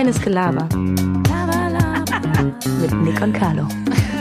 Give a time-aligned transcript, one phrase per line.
[0.00, 0.66] Reines Gelaber.
[2.80, 3.68] Mit Nick und Carlo.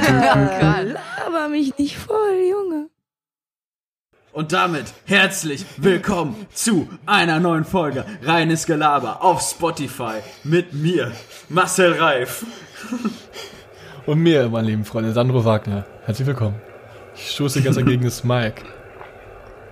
[0.02, 2.90] Laber mich nicht voll, Junge.
[4.33, 11.14] Und damit herzlich willkommen zu einer neuen Folge Reines Gelaber auf Spotify mit mir,
[11.48, 12.46] Marcel Reif.
[14.05, 15.86] Und mir, meine lieben Freunde, Sandro Wagner.
[16.04, 16.55] Herzlich willkommen.
[17.16, 18.66] Ich stoße ganz gegen das Mike.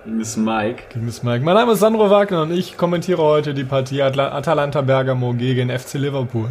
[0.04, 0.84] Miss Mike.
[0.92, 1.44] Gegen das Mike.
[1.44, 5.70] Mein Name ist Sandro Wagner und ich kommentiere heute die Partie Atla Atalanta Bergamo gegen
[5.76, 6.48] FC Liverpool.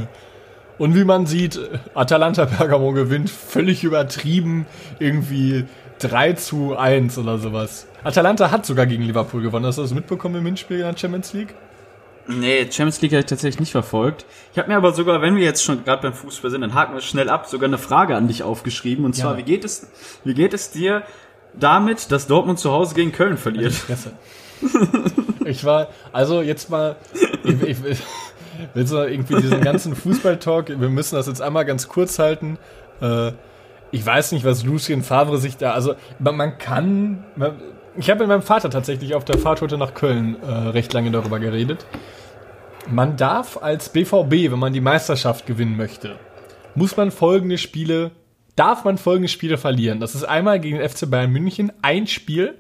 [0.78, 1.60] Und wie man sieht,
[1.96, 4.68] Atalanta Bergamo gewinnt völlig übertrieben
[5.00, 5.66] irgendwie
[6.00, 7.88] 3 zu 1 oder sowas.
[8.04, 9.66] Atalanta hat sogar gegen Liverpool gewonnen.
[9.66, 11.56] Hast du das mitbekommen im Hinspiel in der Champions League?
[12.28, 14.26] Nee, Champions League habe ich tatsächlich nicht verfolgt.
[14.52, 16.94] Ich habe mir aber sogar, wenn wir jetzt schon gerade beim Fußball sind, dann haken
[16.94, 19.06] wir schnell ab, sogar eine Frage an dich aufgeschrieben.
[19.06, 19.38] Und zwar, Ja.
[19.40, 19.88] wie geht es,
[20.26, 21.04] wie geht es dir
[21.60, 23.74] damit, dass Dortmund zu Hause gegen Köln verliert?
[23.74, 24.12] Fresse.
[25.46, 26.96] ich war, also jetzt mal,
[27.44, 28.00] ich, ich, ich
[28.74, 32.58] willst du irgendwie diesen ganzen Fußballtalk, wir müssen das jetzt einmal ganz kurz halten.
[33.02, 33.32] Äh,
[33.92, 37.54] ich weiß nicht, was Lucien Favre sich da, also man, man kann, man,
[37.96, 41.12] ich habe mit meinem Vater tatsächlich auf der Fahrt heute nach Köln äh, recht lange
[41.12, 41.86] darüber geredet.
[42.90, 46.16] Man darf als BVB, wenn man die Meisterschaft gewinnen möchte,
[46.76, 48.12] muss man folgende Spiele,
[48.58, 50.02] darf man folgende Spiele verlieren.
[50.02, 52.56] Das ist einmal gegen den FC Bayern München ein Spiel,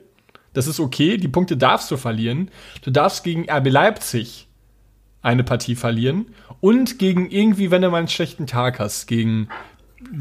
[0.53, 2.49] das ist okay, die Punkte darfst du verlieren.
[2.81, 4.47] Du darfst gegen RB Leipzig
[5.21, 9.49] eine Partie verlieren und gegen irgendwie, wenn du mal einen schlechten Tag hast, gegen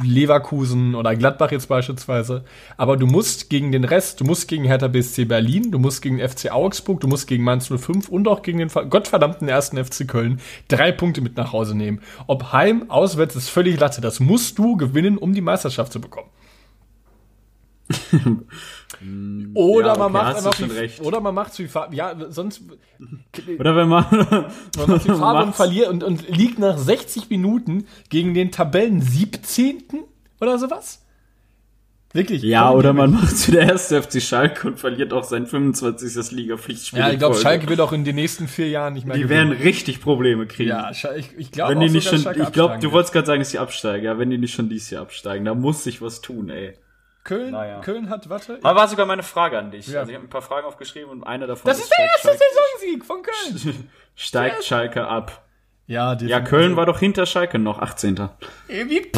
[0.03, 2.45] Leverkusen oder Gladbach jetzt beispielsweise.
[2.77, 6.19] Aber du musst gegen den Rest, du musst gegen Hertha BSC Berlin, du musst gegen
[6.19, 10.07] FC Augsburg, du musst gegen Mainz 05 und auch gegen den ver- gottverdammten ersten FC
[10.07, 12.01] Köln drei Punkte mit nach Hause nehmen.
[12.27, 14.01] Ob heim, auswärts ist völlig Latte.
[14.01, 16.29] Das musst du gewinnen, um die Meisterschaft zu bekommen.
[19.55, 21.01] Oder Ja, man okay, macht einfach wie, recht.
[21.03, 22.63] oder man macht wie Fa- ja sonst
[23.59, 28.35] Oder wenn man, man macht wie macht's- verliert und, und liegt nach 60 Minuten gegen
[28.35, 29.83] den Tabellen 17.
[30.41, 31.03] oder sowas.
[32.13, 32.43] Wirklich.
[32.43, 36.31] ja, oder die- man macht zu der erste FC Schalke und verliert auch sein 25.
[36.33, 36.99] Liga-Pflichtspiel.
[36.99, 37.37] Ja, ich glaube.
[37.37, 39.51] Schalke wird auch in den nächsten vier Jahren nicht mehr Die gewinnen.
[39.51, 40.71] werden richtig Probleme kriegen.
[40.71, 41.07] Ja, ich,
[41.37, 44.07] ich glaube Wenn die nicht schon, ich glaube, du wolltest gerade sagen, dass sie absteigen.
[44.07, 46.73] Ja, wenn die nicht schon dieses Jahr absteigen, da muss sich was tun, ey.
[47.27, 47.81] Köln, Naja.
[47.81, 48.59] Köln hat, warte.
[48.63, 49.89] Aber war sogar meine Frage an dich.
[49.89, 50.01] Ja.
[50.01, 52.43] Also ich habe ein paar Fragen aufgeschrieben und eine davon das ist der erste steigt,
[52.81, 53.89] Saisonsieg von Köln.
[54.15, 55.43] steigt Schalke ab.
[55.89, 56.49] Ja, Ja, definitiv.
[56.49, 58.29] Köln war doch hinter Schalke noch 18.
[58.69, 59.11] Ey, wie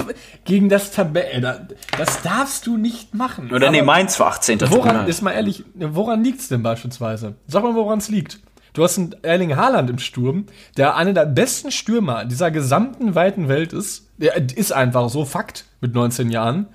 [0.44, 1.41] gegen das Tabelle.
[1.41, 3.50] da- Das darfst du nicht machen.
[3.52, 4.58] Oder nee, Aber- Mainz war 18.
[4.58, 7.36] tut mir Woran, ist mal ehrlich, woran liegt's denn beispielsweise?
[7.46, 8.40] Sag mal, woran es liegt.
[8.75, 10.44] Du hast einen Erling Haaland im Sturm,
[10.76, 14.10] der einer der besten Stürmer dieser gesamten weiten Welt ist.
[14.19, 16.66] Der ist einfach so Fakt mit 19 Jahren.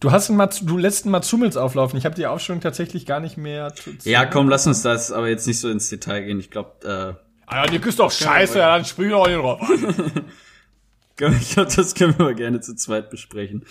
[0.00, 1.98] Du hast einen Mats, du lässt einen Matsumels auflaufen.
[1.98, 3.74] Ich habe die Aufstellung tatsächlich gar nicht mehr.
[3.74, 6.38] zu- Ja, komm, lass uns das aber jetzt nicht so ins Detail gehen.
[6.38, 7.16] Ich glaube,
[7.46, 10.24] Ah, ja, die ist doch scheiße, ja, dann spring doch nicht drauf an.
[11.20, 13.64] äh, ich glaube, das können wir mal gerne zu zweit besprechen.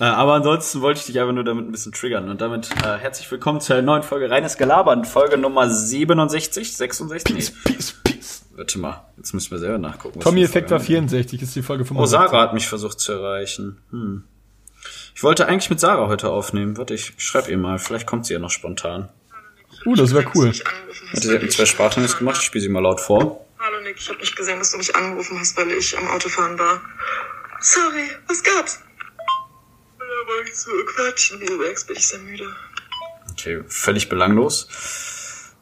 [0.00, 2.28] Äh, aber ansonsten wollte ich dich einfach nur damit ein bisschen triggern.
[2.28, 7.34] Und damit äh, herzlich willkommen zu einer neuen Folge Reines Gelaber, Folge Nummer 67, 66.
[7.36, 8.42] Peace, Nee, peace, peace.
[8.56, 10.18] warte mal, jetzt müssen wir selber nachgucken.
[10.20, 12.10] Tommy Effekt war vorher- 64, ist die Folge Oh, 65.
[12.10, 13.78] Sarah hat mich versucht zu erreichen.
[13.92, 14.24] Hm.
[15.14, 16.76] Ich wollte eigentlich mit Sarah heute aufnehmen.
[16.76, 17.78] Warte, ich schreibe ihr mal.
[17.78, 19.08] Vielleicht kommt sie ja noch spontan.
[19.84, 20.52] Uh, das wäre cool.
[21.12, 22.38] Warte, sie hat mir zwei Sprachnachrichten gemacht.
[22.38, 23.46] Ich spiele sie mal laut vor.
[23.58, 26.58] Hallo Nick, ich habe nicht gesehen, dass du mich angerufen hast, weil ich am Autofahren
[26.58, 26.80] war.
[27.60, 28.80] Sorry, was gab's?
[29.98, 32.54] Da wollte ich so quatschen, wie du merkst, bin ich sehr müde.
[33.32, 34.68] Okay, völlig belanglos.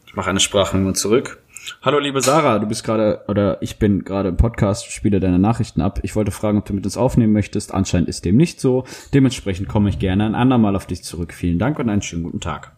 [0.06, 1.38] Ich mache eine Sprachnummer zurück.
[1.82, 5.80] Hallo liebe Sarah, du bist gerade oder ich bin gerade im Podcast, spiele deine Nachrichten
[5.80, 6.00] ab.
[6.02, 7.72] Ich wollte fragen, ob du mit uns aufnehmen möchtest.
[7.74, 8.84] Anscheinend ist dem nicht so.
[9.14, 11.32] Dementsprechend komme ich gerne ein andermal auf dich zurück.
[11.32, 12.72] Vielen Dank und einen schönen guten Tag.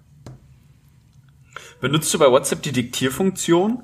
[1.80, 3.82] Benutzt du bei WhatsApp die Diktierfunktion?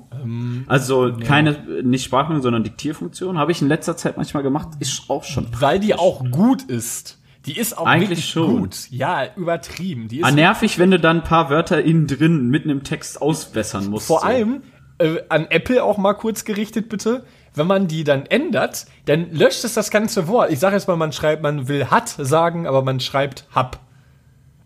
[0.67, 3.37] also keine, nicht Sprachnummer, sondern Diktierfunktion.
[3.39, 4.69] Habe ich in letzter Zeit manchmal gemacht.
[4.79, 7.19] Ist auch schon Weil die auch gut ist.
[7.47, 8.59] Die ist auch Eigentlich wirklich schon.
[8.59, 8.77] gut.
[8.91, 10.09] Ja, übertrieben.
[10.09, 13.21] Die ist Ah, nervig, wenn du dann ein paar Wörter innen drin mitten im Text
[13.21, 14.07] ausbessern musst.
[14.07, 14.25] Vor so.
[14.25, 14.61] allem
[14.99, 17.25] äh, an Apple auch mal kurz gerichtet, bitte.
[17.53, 20.51] Wenn man die dann ändert, dann löscht es das ganze Wort.
[20.51, 23.79] Ich sage jetzt mal, man schreibt, man will hat sagen, aber man schreibt hab.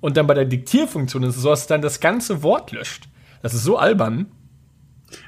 [0.01, 3.07] Und dann bei der Diktierfunktion ist es so, dass es dann das ganze Wort löscht.
[3.41, 4.27] Das ist so albern.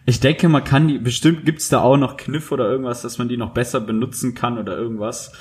[0.05, 3.29] Ich denke, man kann die, bestimmt gibt's da auch noch Kniffe oder irgendwas, dass man
[3.29, 5.31] die noch besser benutzen kann oder irgendwas.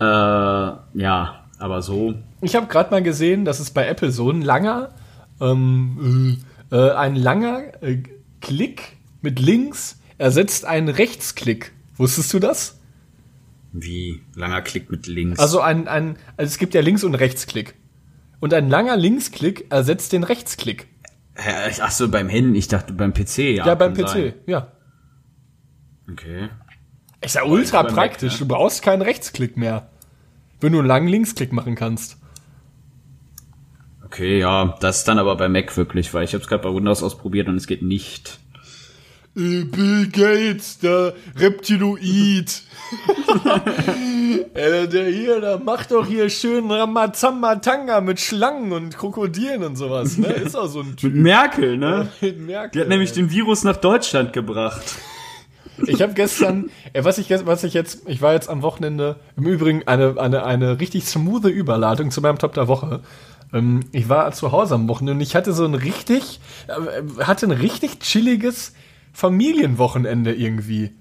[0.00, 2.14] Äh, ja, aber so.
[2.40, 4.90] Ich habe gerade mal gesehen, dass es bei Apple so ein langer,
[5.40, 6.38] ähm,
[6.70, 8.02] äh, äh, ein langer äh,
[8.40, 11.72] Klick mit links ersetzt einen Rechtsklick.
[11.96, 12.80] Wusstest du das?
[13.72, 15.38] Wie langer Klick mit links.
[15.38, 17.74] Also ein, ein, also es gibt ja Links- und Rechtsklick.
[18.40, 20.88] Und ein langer Linksklick ersetzt den Rechtsklick.
[21.80, 23.66] Ach so, beim Handy, ich dachte beim PC, ja.
[23.66, 24.34] Ja, beim PC, sein.
[24.46, 24.72] ja.
[26.10, 26.48] Okay.
[27.20, 28.32] Ist ja ultra Mac, praktisch.
[28.34, 28.38] ne?
[28.40, 29.90] Du brauchst keinen Rechtsklick mehr.
[30.60, 32.16] Wenn du einen langen Linksklick machen kannst.
[34.04, 36.74] Okay, ja, das ist dann aber bei Mac wirklich, weil ich habe es gerade bei
[36.74, 38.40] Windows ausprobiert und es geht nicht.
[39.34, 42.62] Bill Gates, der Reptiloid.
[44.54, 50.18] äh, der hier, der macht doch hier schön Ramazamba-Tanga mit Schlangen und Krokodilen und sowas,
[50.18, 50.26] ne?
[50.28, 51.14] Ist auch so ein Typ.
[51.14, 52.08] Mit Merkel, ne?
[52.20, 53.16] Mit Merkel, Die hat nämlich ey.
[53.16, 54.96] den Virus nach Deutschland gebracht.
[55.86, 59.46] Ich habe gestern, äh, was ich, was ich jetzt, ich war jetzt am Wochenende, im
[59.46, 63.00] Übrigen eine, eine, eine richtig smoothe Überladung zu meinem Top der Woche.
[63.52, 67.46] Ähm, ich war zu Hause am Wochenende und ich hatte so ein richtig, äh, hatte
[67.46, 68.74] ein richtig chilliges
[69.12, 70.92] Familienwochenende irgendwie.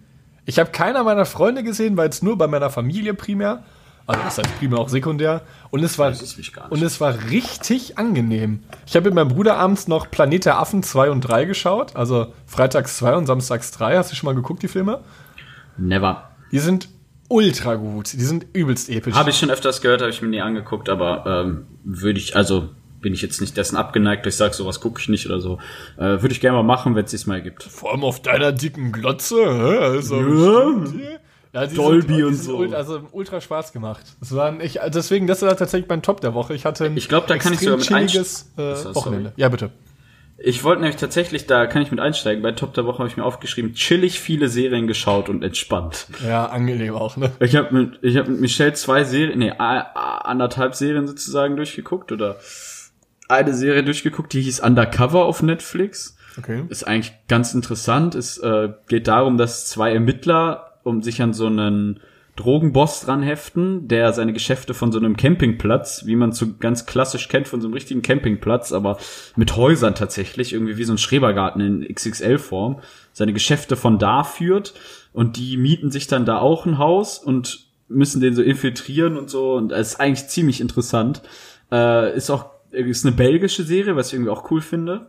[0.45, 3.63] Ich habe keiner meiner Freunde gesehen, war jetzt nur bei meiner Familie primär.
[4.07, 5.41] Also das heißt primär auch sekundär.
[5.69, 6.11] Und es war,
[6.71, 8.63] und es war richtig angenehm.
[8.87, 11.95] Ich habe mit meinem Bruder abends noch Planet der Affen 2 und 3 geschaut.
[11.95, 13.97] Also freitags 2 und samstags 3.
[13.97, 15.01] Hast du schon mal geguckt, die Filme?
[15.77, 16.31] Never.
[16.51, 16.89] Die sind
[17.27, 18.13] ultra gut.
[18.13, 19.13] Die sind übelst episch.
[19.13, 22.69] Habe ich schon öfters gehört, habe ich mir nie angeguckt, aber ähm, würde ich, also
[23.01, 25.59] bin ich jetzt nicht dessen abgeneigt, dass ich sage, sowas gucke ich nicht oder so.
[25.97, 27.63] Äh, würde ich gerne mal machen, wenn es sich mal gibt.
[27.63, 29.35] Vor allem auf deiner dicken Glotze.
[29.37, 29.77] hä?
[29.77, 31.61] Also, Ja.
[31.61, 32.59] ja, Dolby sind, und so.
[32.75, 34.03] Also ultra Spaß gemacht.
[34.19, 36.53] Das waren ich, deswegen, das war tatsächlich mein Top der Woche.
[36.53, 38.95] Ich hatte ein Ich glaub, da kann ich sogar mit chilliges äh, So, sorry.
[38.95, 39.33] Wochenende.
[39.35, 39.71] Ja, bitte.
[40.41, 43.17] Ich wollte nämlich tatsächlich, da kann ich mit einsteigen, bei Top der Woche habe ich
[43.17, 46.07] mir aufgeschrieben, chillig viele Serien geschaut und entspannt.
[46.25, 47.31] Ja, angenehm auch, ne?
[47.41, 52.37] Ich habe mit, ich hab mit Michelle zwei Serien, nee, anderthalb Serien sozusagen durchgeguckt oder
[53.29, 56.17] eine Serie durchgeguckt, die hieß Undercover auf Netflix.
[56.37, 56.63] Okay.
[56.69, 58.15] Ist eigentlich ganz interessant.
[58.15, 61.99] Es äh, geht darum, dass zwei Ermittler um sich an so einen
[62.35, 67.27] Drogenboss dran heften, der seine Geschäfte von so einem Campingplatz, wie man so ganz klassisch
[67.27, 68.97] kennt, von so einem richtigen Campingplatz, aber
[69.35, 72.79] mit Häusern tatsächlich, irgendwie wie so ein Schrebergarten in XXL-Form,
[73.11, 74.73] seine Geschäfte von da führt
[75.11, 79.29] und die mieten sich dann da auch ein Haus und müssen den so infiltrieren und
[79.29, 81.21] so und es ist eigentlich ziemlich interessant.
[81.71, 85.07] Äh, ist auch ist eine belgische Serie, was ich irgendwie auch cool finde.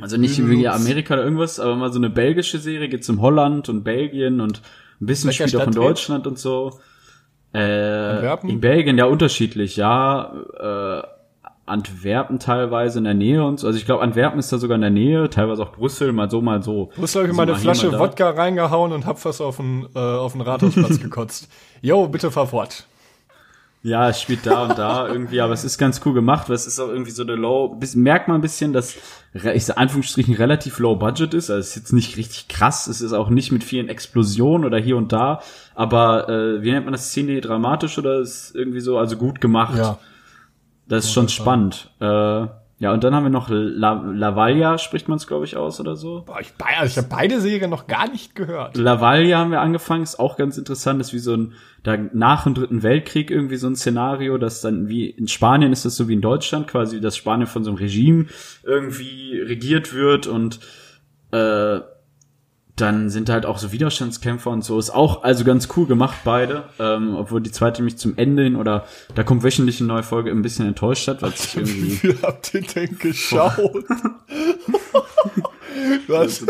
[0.00, 3.68] Also nicht wie Amerika oder irgendwas, aber mal so eine belgische Serie, geht's um Holland
[3.68, 4.62] und Belgien und
[5.00, 6.80] ein bisschen Welcher spielt auch in Deutschland und so.
[7.52, 8.50] Äh, Antwerpen?
[8.50, 10.32] in Belgien ja unterschiedlich, ja.
[10.58, 11.06] Äh,
[11.64, 13.66] Antwerpen teilweise in der Nähe und so.
[13.66, 16.40] Also ich glaube, Antwerpen ist da sogar in der Nähe, teilweise auch Brüssel, mal so,
[16.40, 16.90] mal so.
[17.00, 17.98] Hast, glaube ich, Also mal eine Flasche.
[17.98, 21.48] Wodka reingehauen und hab was auf den, äh, auf den Rathausplatz gekotzt.
[21.80, 22.86] Jo, bitte fahr fort.
[23.84, 26.68] Ja, es spielt da und da irgendwie, aber es ist ganz cool gemacht, weil es
[26.68, 28.94] ist auch irgendwie so eine Low, bis, merkt man ein bisschen, dass,
[29.32, 33.00] ich sag Anführungsstrichen, relativ low budget ist, also es ist jetzt nicht richtig krass, es
[33.00, 35.40] ist auch nicht mit vielen Explosionen oder hier und da,
[35.74, 39.76] aber, äh, wie nennt man das, Szene dramatisch oder ist irgendwie so, also gut gemacht.
[39.76, 39.98] Ja.
[40.86, 41.90] Das ist schon spannend.
[42.00, 42.46] Äh,
[42.82, 45.94] ja, und dann haben wir noch La Lavalia, spricht man es, glaube ich, aus oder
[45.94, 46.24] so.
[46.26, 48.76] Boah, ich, also ich habe beide Serien noch gar nicht gehört.
[48.76, 51.52] Lavalia haben wir angefangen, ist auch ganz interessant, ist wie so ein,
[51.84, 55.84] da nach dem Dritten Weltkrieg irgendwie so ein Szenario, das dann wie in Spanien ist
[55.84, 58.26] das so wie in Deutschland, quasi, dass Spanien von so einem Regime
[58.64, 60.58] irgendwie regiert wird und
[61.30, 61.78] äh,
[62.76, 64.78] dann sind halt auch so Widerstandskämpfer und so.
[64.78, 66.64] Ist auch also ganz cool gemacht, beide.
[66.78, 70.30] Ähm, obwohl die zweite mich zum Ende hin oder da kommt wöchentlich eine neue Folge
[70.30, 73.58] ein bisschen enttäuscht hat, weil es sich Wie irgendwie viel habt ihr denn geschaut?
[76.08, 76.46] Was?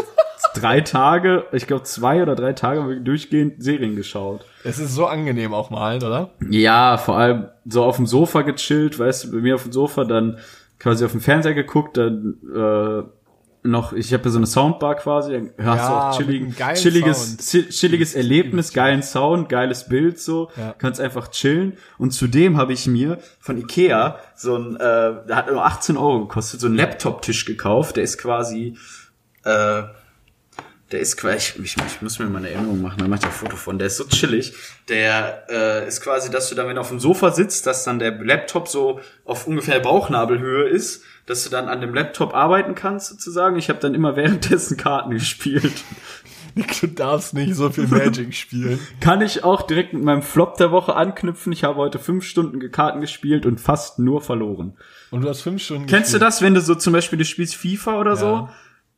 [0.55, 4.45] drei Tage, ich glaube zwei oder drei Tage haben wir durchgehend Serien geschaut.
[4.65, 6.31] Es ist so angenehm auch mal, oder?
[6.51, 10.05] Ja, vor allem so auf dem Sofa gechillt, weißt du, bei mir auf dem Sofa,
[10.05, 10.39] dann
[10.79, 13.03] quasi auf dem Fernseher geguckt, dann äh,
[13.65, 17.29] noch, ich habe ja so eine Soundbar quasi, dann hörst Ja, du auch geilen chilliges,
[17.37, 17.41] Sound.
[17.49, 20.75] chi- chilliges Erlebnis, geilen Sound, geiles Bild so, Ja.
[20.79, 21.75] kannst einfach chillen.
[21.97, 24.79] Und zudem habe ich mir von Ikea so ein, äh,
[25.29, 28.77] der hat nur 18 Euro gekostet, so einen Laptop-Tisch gekauft, der ist quasi,
[29.45, 29.83] äh,
[30.93, 33.25] der ist quasi, ich, ich, ich muss mir mal eine Erinnerung machen, da mach ich
[33.25, 34.53] ein Foto von, der ist so chillig.
[34.89, 37.99] Der äh, ist quasi, dass du dann, wenn du auf dem Sofa sitzt, dass dann
[37.99, 43.09] der Laptop so auf ungefähr Bauchnabelhöhe ist, dass du dann an dem Laptop arbeiten kannst
[43.09, 43.57] sozusagen.
[43.57, 45.73] Ich habe dann immer währenddessen Karten gespielt.
[46.55, 48.79] Nick, du darfst nicht so viel Magic spielen.
[49.01, 51.51] Kann ich auch direkt mit meinem Flop der Woche anknüpfen.
[51.53, 54.75] Ich habe heute fünf Stunden Karten gespielt und fast nur verloren.
[55.11, 56.23] Und du hast fünf Stunden Kennst du gespielt.
[56.23, 58.49] das, wenn du so zum Beispiel du spielst FIFA oder so?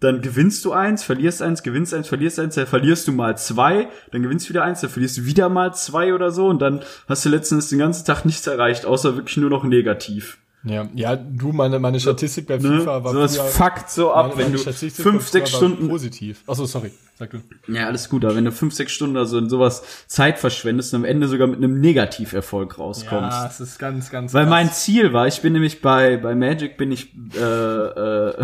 [0.05, 3.89] Dann gewinnst du eins, verlierst eins, gewinnst eins, verlierst eins, dann verlierst du mal zwei,
[4.13, 6.81] dann gewinnst du wieder eins, dann verlierst du wieder mal zwei oder so und dann
[7.09, 10.37] hast du letztens den ganzen Tag nichts erreicht, außer wirklich nur noch negativ.
[10.67, 12.81] Ja, ja, du, meine, meine Statistik bei Ne?
[12.81, 15.51] FIFA war So das früher- fuckt so ab, meine- wenn meine du Statistik fünf, sechs
[15.51, 16.43] Stunden Positiv.
[16.47, 16.91] Achso, sorry.
[17.19, 17.39] Sag du.
[17.73, 20.95] Ja, alles gut, aber wenn du fünf, sechs Stunden oder so in sowas Zeit verschwendest
[20.95, 23.39] und am Ende sogar mit einem Negativerfolg rauskommst.
[23.51, 24.33] es ist ganz, ganz.
[24.33, 24.51] Weil krass.
[24.51, 28.35] mein Ziel war, ich bin nämlich bei, bei Magic bin ich äh, äh,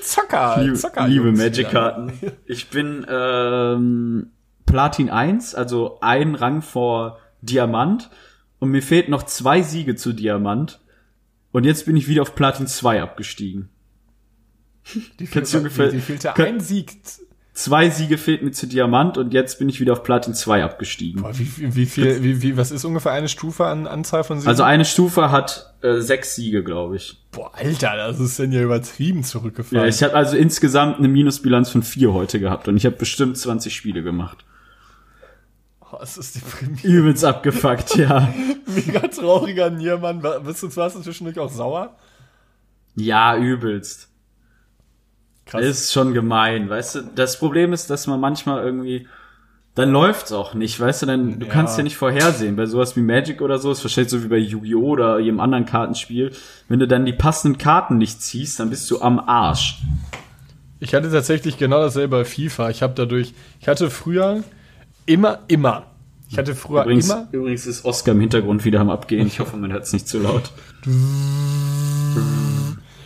[0.00, 1.08] Zocker, liebe, Zocker.
[1.08, 2.12] liebe Magic-Karten.
[2.46, 4.30] Ich bin ähm,
[4.66, 8.10] Platin 1, also ein Rang vor Diamant.
[8.58, 10.80] Und mir fehlt noch zwei Siege zu Diamant.
[11.54, 13.68] Und jetzt bin ich wieder auf Platin 2 abgestiegen.
[15.20, 16.96] Die du ungefähr- die fehlte Kön- ein Sieg.
[17.52, 21.22] Zwei Siege fehlt mir zu Diamant und jetzt bin ich wieder auf Platin 2 abgestiegen.
[21.22, 24.38] Boah, wie, wie, wie viel, wie, wie, was ist ungefähr eine Stufe an Anzahl von
[24.40, 24.48] Siegen?
[24.48, 27.22] Also eine Stufe hat äh, sechs Siege, glaube ich.
[27.30, 29.88] Boah, Alter, das ist denn ja übertrieben Ja, zurückgefallen.
[29.88, 33.72] ich habe also insgesamt eine Minusbilanz von vier heute gehabt und ich habe bestimmt 20
[33.72, 34.44] Spiele gemacht.
[35.94, 36.84] Oh, das ist deprimierend.
[36.84, 38.32] Übelst abgefuckt, ja.
[38.66, 40.22] Mega trauriger Niermann.
[40.44, 41.96] Bist du, warst du zwischendurch auch sauer?
[42.96, 44.08] Ja, übelst.
[45.46, 45.62] Krass.
[45.64, 47.00] Ist schon gemein, weißt du?
[47.14, 49.06] Das Problem ist, dass man manchmal irgendwie,
[49.74, 51.06] dann läuft's auch nicht, weißt du?
[51.06, 51.52] Dann, du Ja.
[51.52, 52.56] kannst ja nicht vorhersehen.
[52.56, 54.80] Bei sowas wie Magic oder so, ist wahrscheinlich so wie bei Yu-Gi-Oh!
[54.90, 56.32] oder jedem anderen Kartenspiel.
[56.68, 59.82] Wenn du dann die passenden Karten nicht ziehst, dann bist du am Arsch.
[60.80, 62.70] Ich hatte tatsächlich genau dasselbe bei FIFA.
[62.70, 64.44] Ich habe dadurch, ich hatte früher
[65.06, 65.86] immer, immer.
[66.28, 67.28] Ich hatte früher Übrigens, immer.
[67.32, 69.26] übrigens ist Oscar im Hintergrund wieder am Abgehen.
[69.26, 70.50] Ich hoffe, man hört's nicht zu laut.
[70.84, 70.90] Ich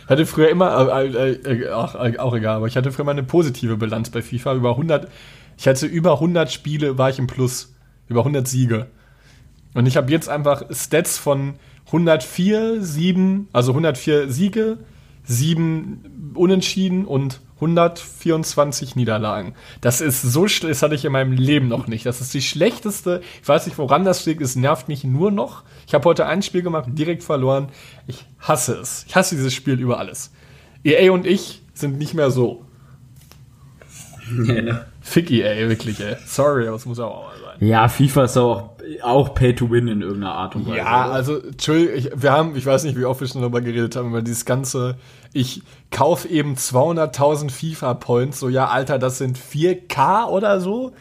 [0.09, 1.31] hatte früher immer, äh, äh,
[1.65, 4.55] äh, auch, äh, auch egal, aber ich hatte früher immer eine positive Bilanz bei FIFA.
[4.55, 5.07] Über 100,
[5.57, 7.75] ich hatte über 100 Spiele, war ich im Plus.
[8.07, 8.87] Über 100 Siege.
[9.75, 11.55] Und ich habe jetzt einfach Stats von
[11.87, 14.79] 104, 7, also 104 Siege,
[15.25, 19.53] 7 Unentschieden und 124 Niederlagen.
[19.81, 22.05] Das ist so schlecht, das hatte ich in meinem Leben noch nicht.
[22.05, 25.63] Das ist die schlechteste, ich weiß nicht, woran das liegt, es nervt mich nur noch.
[25.87, 27.69] Ich habe heute ein Spiel gemacht, direkt verloren.
[28.07, 29.05] Ich hasse es.
[29.07, 30.31] Ich hasse dieses Spiel über alles.
[30.83, 32.65] EA und ich sind nicht mehr so.
[35.01, 36.15] Fick EA, wirklich, ey.
[36.25, 37.48] Sorry, aber es muss auch mal sein.
[37.59, 40.77] Ja, FIFA ist auch, auch Pay to Win in irgendeiner Art und Weise.
[40.77, 44.09] Ja, also, Entschuldigung, wir haben, ich weiß nicht, wie oft wir schon darüber geredet haben,
[44.09, 44.95] über dieses ganze,
[45.33, 45.61] ich
[45.91, 50.93] kauf eben 200.000 FIFA-Points, so, ja, Alter, das sind 4K oder so.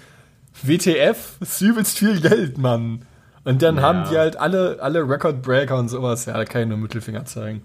[0.63, 3.03] WTF, übelst viel Geld, Mann.
[3.45, 3.83] Und dann Ja.
[3.83, 7.25] haben die halt alle, alle Record Breaker und sowas, ja, da kann ich nur Mittelfinger
[7.25, 7.63] zeigen.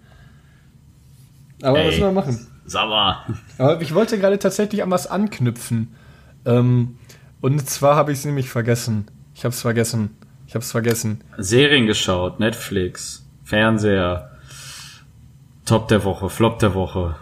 [1.63, 1.99] Aber was Ey.
[1.99, 2.47] soll man machen?
[2.71, 3.17] Mal.
[3.57, 5.95] Aber ich wollte gerade tatsächlich an was anknüpfen.
[6.45, 6.97] Ähm,
[7.43, 9.05] und zwar habe ich es nämlich vergessen.
[9.35, 10.11] Ich habe es vergessen.
[10.47, 11.21] Ich habe es vergessen.
[11.37, 14.31] Serien geschaut, Netflix, Fernseher,
[15.65, 17.15] Top der Woche, Flop der Woche.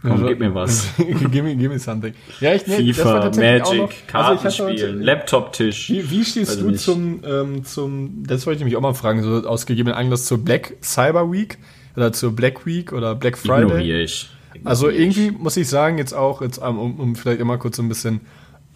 [0.00, 0.88] Komm, Also- gib mir was.
[0.98, 2.14] give, me, give me something.
[2.40, 5.90] Ja, ich nee, FIFA, Magic, noch- also ich heute- Laptop-Tisch.
[5.90, 6.80] Wie, wie stehst Weiß du nicht.
[6.84, 10.44] zum, ähm, zum, das wollte ich mich auch mal fragen, so aus gegebenen Anlass zur
[10.44, 11.58] Black Cyber Week
[11.96, 13.62] oder zur Black Week oder Black Friday?
[13.64, 14.28] Ignoriere ich.
[14.64, 15.18] Also Ignoriere ich.
[15.18, 17.88] irgendwie muss ich sagen, jetzt auch, jetzt um, um um vielleicht immer kurz so ein
[17.88, 18.20] bisschen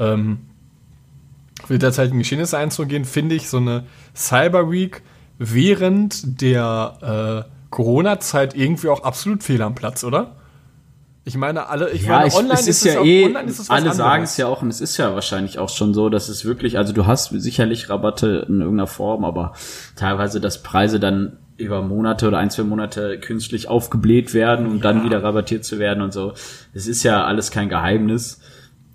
[0.01, 0.39] ähm,
[1.67, 5.03] für die derzeitigen Geschehnisse einzugehen, finde ich so eine Cyber Week
[5.39, 10.37] während der äh, Corona-Zeit irgendwie auch absolut fehl am Platz, oder?
[11.25, 13.93] Ich meine, alle, ich Ja, meine, ich, online es ist, es ja eh, ist alle
[13.93, 16.79] sagen es ja auch und es ist ja wahrscheinlich auch schon so, dass es wirklich,
[16.79, 19.53] also du hast sicherlich Rabatte in irgendeiner Form, aber
[19.97, 25.05] teilweise, dass Preise dann über Monate oder ein, zwei Monate künstlich aufgebläht werden, um dann
[25.05, 26.33] wieder rabattiert zu werden und so.
[26.73, 28.41] Es ist ja alles kein Geheimnis.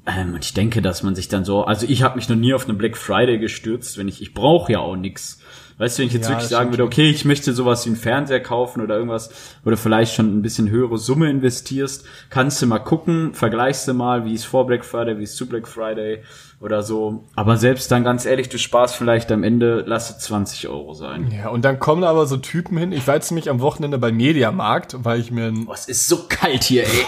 [0.07, 2.53] Ähm, und ich denke, dass man sich dann so, also ich habe mich noch nie
[2.53, 5.39] auf eine Black Friday gestürzt, wenn ich, ich brauche ja auch nix.
[5.77, 7.97] Weißt du, wenn ich jetzt Ja, wirklich sagen würde, okay, ich möchte sowas wie einen
[7.97, 9.29] Fernseher kaufen oder irgendwas,
[9.65, 14.23] oder vielleicht schon ein bisschen höhere Summe investierst, kannst du mal gucken, vergleichst du mal,
[14.23, 16.23] wie es vor Black Friday, wie es zu Black Friday
[16.61, 17.25] oder so.
[17.35, 21.29] Aber selbst dann ganz ehrlich, du sparst vielleicht am Ende, lass es 20 Euro sein.
[21.35, 22.93] Ja, und dann kommen aber so Typen hin.
[22.93, 26.07] Ich war jetzt nämlich am Wochenende bei Mediamarkt, weil ich mir ein Boah, es ist
[26.07, 27.05] so kalt hier, ey.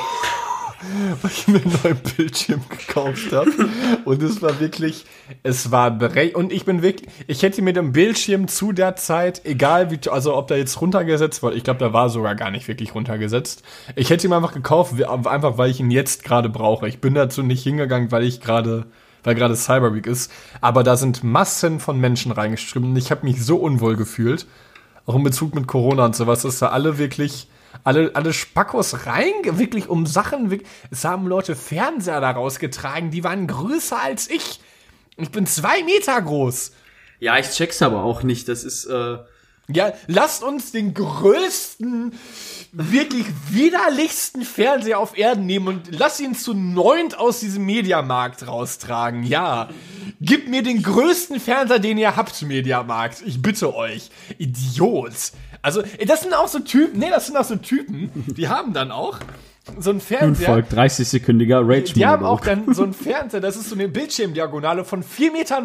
[1.21, 3.51] Weil ich mir einen neuen Bildschirm gekauft habe.
[4.05, 5.05] Und es war wirklich,
[5.43, 6.35] es war berechnet.
[6.35, 10.35] Und ich bin wirklich, ich hätte mir den Bildschirm zu der Zeit, egal wie, also
[10.35, 13.63] ob der jetzt runtergesetzt war, ich glaube, der war sogar gar nicht wirklich runtergesetzt.
[13.95, 16.87] Ich hätte ihn einfach gekauft, einfach weil ich ihn jetzt gerade brauche.
[16.87, 18.85] Ich bin dazu nicht hingegangen, weil ich gerade,
[19.23, 20.31] weil gerade Cyber Week ist.
[20.61, 24.45] Aber da sind Massen von Menschen reingeströmt und ich habe mich so unwohl gefühlt.
[25.07, 27.47] Auch in Bezug mit Corona und sowas, dass da alle wirklich,
[27.87, 33.47] alle, alle Spackos rein, wirklich um Sachen, es haben Leute Fernseher da rausgetragen, die waren
[33.47, 34.59] größer als ich.
[35.15, 36.73] Ich bin zwei Meter groß.
[37.21, 38.49] Ja, ich check's aber auch nicht.
[38.49, 39.19] Das ist, äh,
[39.69, 42.13] Ja, lasst uns den größten,
[42.71, 49.23] wirklich widerlichsten Fernseher auf Erden nehmen und lass ihn zu neunt aus diesem Mediamarkt raustragen.
[49.23, 49.67] Ja.
[50.21, 53.21] Gib mir den größten Fernseher, den ihr habt, Mediamarkt.
[53.25, 54.09] Ich bitte euch.
[54.37, 55.33] Idiot.
[55.61, 58.91] Also, das sind auch so Typen, nee, das sind auch so Typen, die haben dann
[58.91, 59.19] auch
[59.79, 60.47] so nun Fernseher.
[60.47, 62.65] folgt 30-sekündiger Rage Die haben auch Monolog.
[62.65, 65.61] dann so einen Fernseher, das ist so eine Bildschirmdiagonale von 4,90 Meter,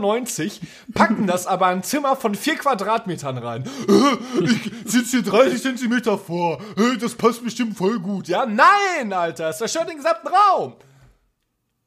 [0.95, 3.65] packen das aber ein Zimmer von 4 Quadratmetern rein.
[3.89, 8.29] Äh, Ich sitze hier 30 Zentimeter vor, Äh, das passt bestimmt voll gut.
[8.29, 10.73] Ja, nein, Alter, es zerstört den gesamten Raum.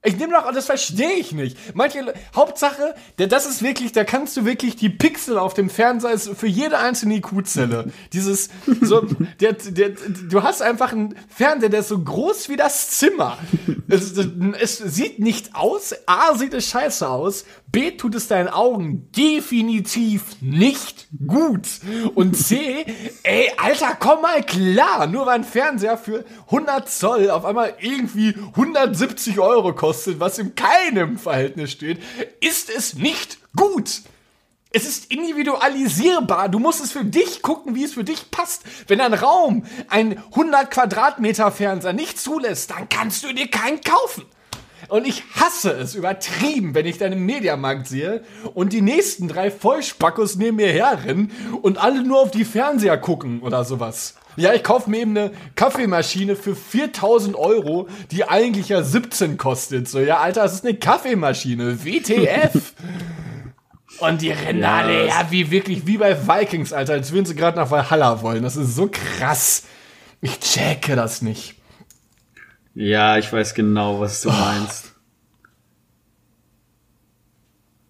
[0.05, 1.57] Ich nehme doch, das verstehe ich nicht.
[1.75, 6.17] Manche, Hauptsache, der, das ist wirklich, da kannst du wirklich die Pixel auf dem Fernseher
[6.19, 7.91] für jede einzelne IQ-Zelle.
[8.13, 8.49] Dieses,
[8.81, 9.01] so,
[9.39, 9.89] der, der,
[10.29, 13.37] du hast einfach einen Fernseher, der ist so groß wie das Zimmer.
[13.87, 19.11] Es, es sieht nicht aus, A, sieht es scheiße aus, B, tut es deinen Augen
[19.11, 21.67] definitiv nicht gut.
[22.13, 22.85] Und C,
[23.23, 28.35] ey, Alter, komm mal klar, nur weil ein Fernseher für 100 Zoll auf einmal irgendwie
[28.55, 32.01] 170 Euro kostet, was in keinem Verhältnis steht,
[32.41, 34.01] ist es nicht gut.
[34.71, 36.49] Es ist individualisierbar.
[36.49, 38.63] Du musst es für dich gucken, wie es für dich passt.
[38.87, 44.25] Wenn ein Raum ein 100 Quadratmeter Fernseher nicht zulässt, dann kannst du dir keinen kaufen.
[44.87, 48.23] Und ich hasse es übertrieben, wenn ich dann im Mediamarkt sehe
[48.53, 53.41] und die nächsten drei Vollspackos neben mir herrennen und alle nur auf die Fernseher gucken
[53.41, 54.15] oder sowas.
[54.37, 59.87] Ja, ich kaufe mir eben eine Kaffeemaschine für 4000 Euro, die eigentlich ja 17 kostet.
[59.87, 61.85] So, ja, Alter, das ist eine Kaffeemaschine.
[61.85, 62.73] WTF.
[63.99, 67.35] Und die rennen Ja, alle, ja, wie wirklich, wie bei Vikings, Alter, als würden sie
[67.35, 68.43] gerade nach Valhalla wollen.
[68.43, 69.63] Das ist so krass.
[70.19, 71.55] Ich checke das nicht.
[72.75, 74.93] Ja, ich weiß genau, was du meinst.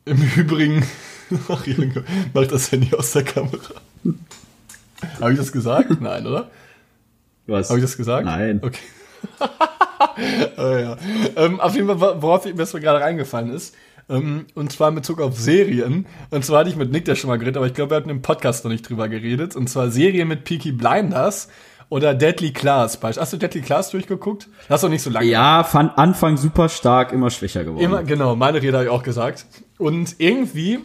[0.05, 0.85] Im Übrigen,
[1.49, 3.81] ach Junge, mach das Handy aus der Kamera.
[5.19, 5.89] Habe ich das gesagt?
[6.01, 6.51] Nein, oder?
[7.47, 7.69] Was?
[7.69, 8.25] Habe ich das gesagt?
[8.25, 8.61] Nein.
[8.63, 8.79] Okay.
[10.57, 10.97] oh, ja.
[11.35, 13.75] ähm, auf jeden Fall, worauf mir gerade reingefallen ist.
[14.07, 16.05] Ähm, und zwar in Bezug auf Serien.
[16.29, 18.11] Und zwar hatte ich mit Nick da schon mal geredet, aber ich glaube, wir hatten
[18.11, 19.55] im Podcast noch nicht drüber geredet.
[19.55, 21.49] Und zwar Serien mit Peaky Blinders
[21.89, 22.99] oder Deadly Class.
[23.01, 24.47] Hast du Deadly Class durchgeguckt?
[24.67, 25.27] Das ist doch nicht so lange.
[25.27, 27.83] Ja, fand Anfang super stark, immer schwächer geworden.
[27.83, 29.45] Immer, genau, meine Rede habe ich auch gesagt.
[29.77, 30.79] Und irgendwie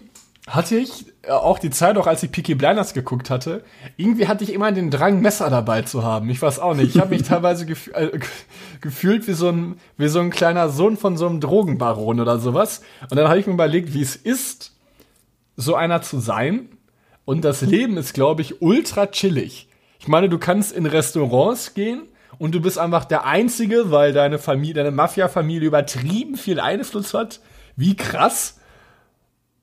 [0.46, 3.62] hatte ich äh, auch die Zeit, auch als ich Peaky Blinders geguckt hatte,
[3.96, 6.28] irgendwie hatte ich immer den Drang, Messer dabei zu haben.
[6.30, 6.94] Ich weiß auch nicht.
[6.96, 8.20] Ich habe mich teilweise gef äh, ge-
[8.80, 12.82] gefühlt wie so, ein, wie so ein kleiner Sohn von so einem Drogenbaron oder sowas.
[13.08, 14.74] Und dann habe ich mir überlegt, wie es ist,
[15.56, 16.68] so einer zu sein.
[17.24, 19.68] Und das Leben ist, glaube ich, ultra chillig.
[20.00, 22.02] Ich meine, du kannst in Restaurants gehen
[22.38, 27.40] und du bist einfach der Einzige, weil deine Familie, deine Mafia-Familie übertrieben viel Einfluss hat.
[27.76, 28.58] Wie krass.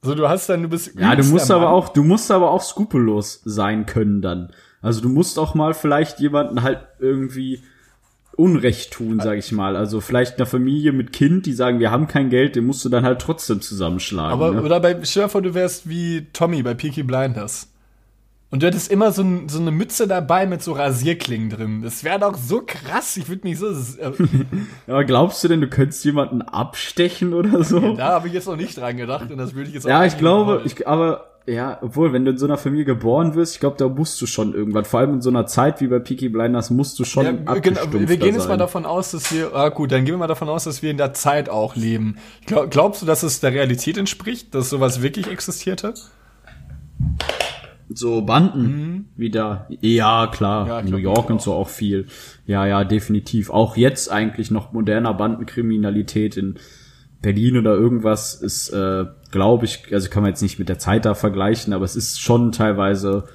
[0.04, 0.94] So, du hast dann, du bist.
[0.96, 4.52] Ja, du musst aber auch, du musst aber auch skrupellos sein können dann.
[4.80, 7.64] Also du musst auch mal vielleicht jemanden halt irgendwie
[8.36, 9.76] Unrecht tun, sag ich mal.
[9.76, 12.90] Also vielleicht einer Familie mit Kind, die sagen, wir haben kein Geld, den musst du
[12.90, 14.32] dann halt trotzdem zusammenschlagen.
[14.32, 14.62] Aber, ne?
[14.62, 17.70] oder bei, stell dir vor, du wärst wie Tommy bei Peaky Blinders.
[18.50, 21.82] Und du hättest immer so, ein, so eine Mütze dabei mit so Rasierklingen drin.
[21.82, 23.18] Das wäre doch so krass.
[23.18, 23.68] Ich würde mich so.
[23.68, 24.12] Äh,
[24.88, 27.96] Aber glaubst du denn, du könntest jemanden abstechen oder so?
[27.96, 30.06] da habe ich jetzt noch nicht dran gedacht und das würde ich jetzt auch Ja,
[30.06, 33.60] ich glaube, ich, aber ja, obwohl, wenn du in so einer Familie geboren wirst, ich
[33.60, 36.30] glaube, da musst du schon irgendwann, vor allem in so einer Zeit wie bei Peaky
[36.30, 39.70] Blinders, musst du schon Ja, genau, wir gehen jetzt mal davon aus, dass wir, ah
[39.70, 42.18] gut, dann gehen wir mal davon aus, dass wir in der Zeit auch leben.
[42.46, 45.94] Glaub, glaubst du, dass es der Realität entspricht, dass sowas wirklich existierte?
[47.90, 49.68] So Banden wieder.
[49.82, 50.64] Ja, klar.
[50.64, 50.70] Mhm.
[50.70, 52.08] Ja, New York und so auch viel.
[52.46, 53.50] Ja, ja, definitiv.
[53.50, 56.56] Auch jetzt eigentlich noch moderner Bandenkriminalität in
[57.22, 61.06] Berlin oder irgendwas ist, äh, glaube ich, also kann man jetzt nicht mit der Zeit
[61.06, 63.26] da vergleichen, aber es ist schon teilweise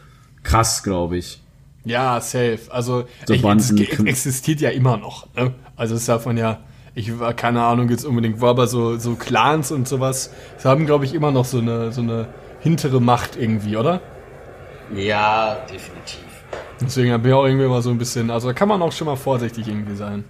[0.42, 1.40] krass, glaube ich.
[1.84, 2.60] Ja, safe.
[2.70, 3.70] Also So ich, es,
[4.04, 5.34] existiert ja immer noch.
[5.34, 5.52] Ne?
[5.76, 6.60] Also es ist davon ja,
[6.94, 10.86] ich war keine Ahnung jetzt unbedingt, wo aber so so Clans und sowas, sie haben
[10.86, 12.28] glaube ich immer noch so eine so eine
[12.60, 14.00] hintere Macht irgendwie, oder?
[14.94, 16.20] Ja, definitiv.
[16.80, 19.06] Deswegen bin ich auch irgendwie immer so ein bisschen, also da kann man auch schon
[19.06, 20.24] mal vorsichtig irgendwie sein.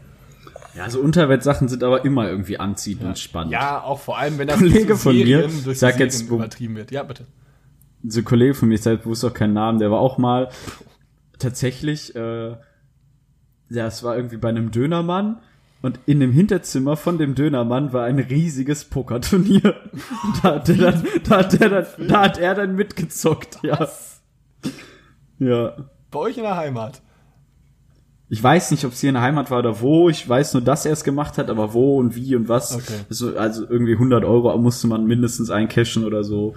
[0.74, 3.52] Ja, so Unterweltsachen sind aber immer irgendwie anziehend und spannend.
[3.52, 6.90] Ja, auch vor allem, wenn das Kollege von mir, durch sag jetzt, wo- übertrieben wird.
[6.90, 7.26] Ja, bitte.
[8.06, 10.48] so ein Kollege von mir, ich selbst wusste auch keinen Namen, der war auch mal
[11.38, 15.40] tatsächlich, äh, ja, es war irgendwie bei einem Dönermann
[15.82, 19.74] und in dem Hinterzimmer von dem Dönermann war ein riesiges Pokerturnier.
[20.42, 23.88] Da hat er dann, da hat er dann, da hat er dann mitgezockt, ja.
[25.46, 25.76] Ja.
[26.10, 27.02] Bei euch in der Heimat.
[28.28, 30.08] Ich weiß nicht, ob es hier in der Heimat war oder wo.
[30.08, 32.74] Ich weiß nur, dass er es gemacht hat, aber wo und wie und was.
[32.74, 33.00] Okay.
[33.10, 36.54] Also, also irgendwie 100 Euro musste man mindestens eincashen oder so.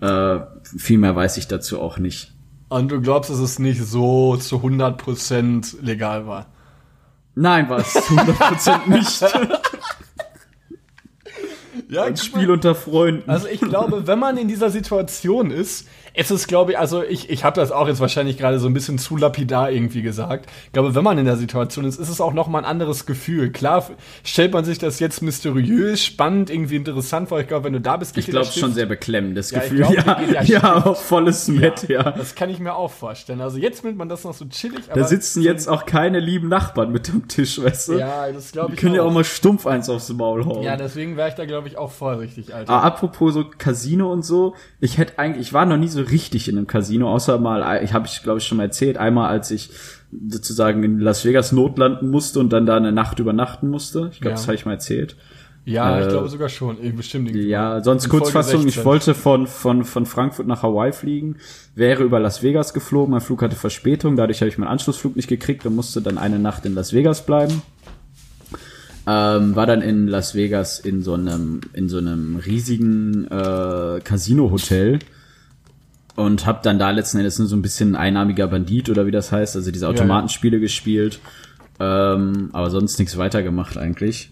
[0.00, 2.32] Äh, viel mehr weiß ich dazu auch nicht.
[2.68, 6.46] Und du glaubst, dass es nicht so zu 100% legal war.
[7.34, 9.22] Nein, war es zu 100% nicht.
[11.88, 13.28] Ja, Ein Spiel unter Freunden.
[13.30, 15.86] Also ich glaube, wenn man in dieser Situation ist,
[16.18, 18.72] es ist, glaube ich, also ich, ich habe das auch jetzt wahrscheinlich gerade so ein
[18.72, 20.46] bisschen zu lapidar irgendwie gesagt.
[20.64, 23.04] Ich glaube, wenn man in der Situation ist, ist es auch noch mal ein anderes
[23.04, 23.52] Gefühl.
[23.52, 23.90] Klar
[24.24, 27.38] stellt man sich das jetzt mysteriös, spannend, irgendwie interessant vor.
[27.40, 29.80] Ich glaube, wenn du da bist, geht ich glaube schon sehr beklemmendes Ja, Gefühl.
[29.92, 29.92] glaub,
[30.32, 32.02] ja, ja, volles Met, ja.
[32.12, 33.42] Das kann ich mir auch vorstellen.
[33.42, 36.92] Also jetzt findet man das noch so chillig, Da sitzen jetzt auch keine lieben Nachbarn
[36.92, 37.98] mit am Tisch, weißt du?
[37.98, 40.62] ja, das glaube Die ich können ja auch mal stumpf eins aufs Maul hauen.
[40.62, 42.72] Ja, deswegen wäre ich da glaube ich auch vorsichtig, Alter.
[42.72, 46.48] Ah, apropos so Casino und so, ich hätte eigentlich, ich war noch nie so richtig
[46.48, 49.50] in einem Casino, außer mal, ich habe ich glaube ich schon mal erzählt, einmal als
[49.50, 49.70] ich
[50.28, 54.10] sozusagen in Las Vegas notlanden musste und dann da eine Nacht übernachten musste.
[54.12, 54.36] Ich glaube, Ja.
[54.36, 55.16] das habe ich mal erzählt.
[55.64, 57.34] ja, ich äh, glaube sogar schon, bestimmt.
[57.34, 58.84] Ja, sonst Kurzfassung, ich 16.
[58.84, 61.36] wollte von, von, von Frankfurt nach Hawaii fliegen,
[61.74, 65.28] wäre über Las Vegas geflogen, mein Flug hatte Verspätung, dadurch habe ich meinen Anschlussflug nicht
[65.28, 67.62] gekriegt und musste dann eine Nacht in Las Vegas bleiben.
[69.06, 74.98] Ähm, war dann in Las Vegas in so einem, in so einem riesigen äh, Casino-Hotel
[76.16, 79.30] und habe dann da letzten Endes nur so ein bisschen einnahmiger Bandit oder wie das
[79.30, 81.20] heißt, also diese Automatenspiele gespielt,
[81.78, 84.30] ähm, aber sonst nichts weiter gemacht eigentlich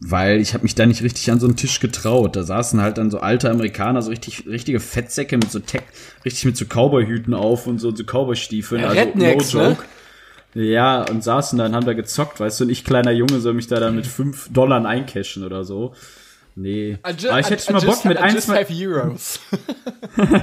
[0.00, 2.36] weil ich habe mich da nicht richtig an so einen Tisch getraut.
[2.36, 5.82] Da saßen halt dann so alte Amerikaner, so richtig richtige Fettsäcke mit so Tech,
[6.24, 8.82] richtig mit so Cowboyhüten auf und so, so Cowboystiefeln.
[8.82, 9.76] Ja, also Rednecks, no ne?
[10.58, 13.52] Ja, und saßen da und haben da gezockt, weißt du, und ich kleiner Junge soll
[13.52, 15.92] mich da dann mit fünf Dollar eincashen oder so.
[16.54, 16.92] Nee.
[17.06, 18.64] I ju- Aber ich hätte I schon mal just- Bock mit I eins just mal,
[18.70, 19.40] Euros.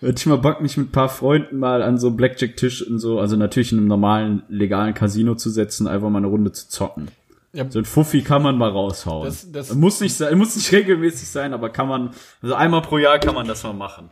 [0.00, 3.18] hätte ich mal Bock, mich mit ein paar Freunden mal an so Blackjack-Tisch und so,
[3.18, 7.08] also natürlich in einem normalen, legalen Casino zu setzen, einfach mal eine Runde zu zocken.
[7.54, 7.64] Ja.
[7.70, 9.24] So ein Fuffi kann man mal raushauen.
[9.24, 12.10] Das- das- muss nicht sein, muss nicht regelmäßig sein, aber kann man,
[12.42, 14.10] also einmal pro Jahr kann man das mal machen.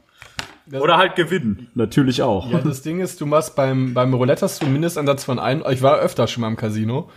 [0.68, 1.68] Das- Oder halt gewinnen.
[1.74, 2.50] Natürlich auch.
[2.50, 5.62] Ja, das Ding ist, du machst beim, beim Roulette hast du einen Mindestansatz von ein.
[5.70, 7.09] Ich war öfter schon mal im Casino.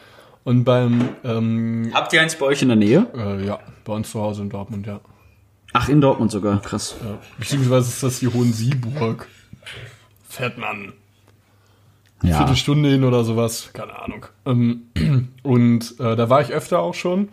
[0.44, 3.08] Und beim, ähm, Habt ihr eins bei euch in der Nähe?
[3.16, 5.00] äh, ja, bei uns zu Hause in Dortmund, ja.
[5.74, 6.62] Ach, in Dortmund sogar.
[6.62, 6.96] Krass.
[7.04, 7.18] ja.
[7.38, 9.28] Beziehungsweise ist das die Hohensieburg.
[10.28, 10.94] Fährt man.
[12.24, 12.38] Ja.
[12.38, 14.26] Viertelstunde hin oder sowas, keine Ahnung.
[14.46, 14.84] Ähm,
[15.44, 17.30] und äh, da war ich öfter auch schon.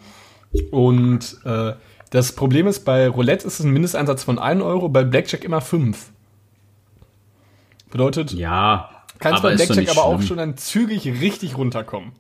[0.71, 1.73] Und äh,
[2.11, 5.61] das Problem ist, bei Roulette ist es ein Mindesteinsatz von 1 Euro, bei Blackjack immer
[5.61, 6.11] 5.
[7.91, 8.91] Bedeutet, Ja.
[9.19, 12.13] kannst bei Blackjack aber auch schon dann zügig richtig runterkommen.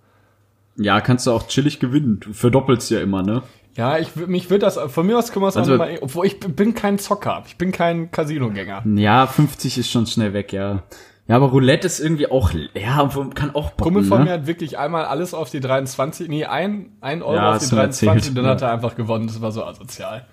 [0.76, 2.20] Ja, kannst du auch chillig gewinnen.
[2.20, 3.42] Du verdoppelst ja immer, ne?
[3.76, 6.26] Ja, ich, mich wird das, von mir aus können wir es auch Also- mal, obwohl
[6.26, 8.84] ich bin kein Zocker, ich bin kein Casino-Gänger.
[8.96, 10.82] Ja, 50 ist schon schnell weg, ja.
[11.28, 14.24] Ja, aber Roulette ist irgendwie auch, ja, kann auch bocken, Kumpel von ne?
[14.26, 17.68] mir hat wirklich einmal alles auf die 23, nee, ein, ein Euro Ja, auf die
[17.68, 18.50] du mir 23 erzählt, und dann ja.
[18.52, 19.26] hat er einfach gewonnen.
[19.26, 20.24] Das war so asozial.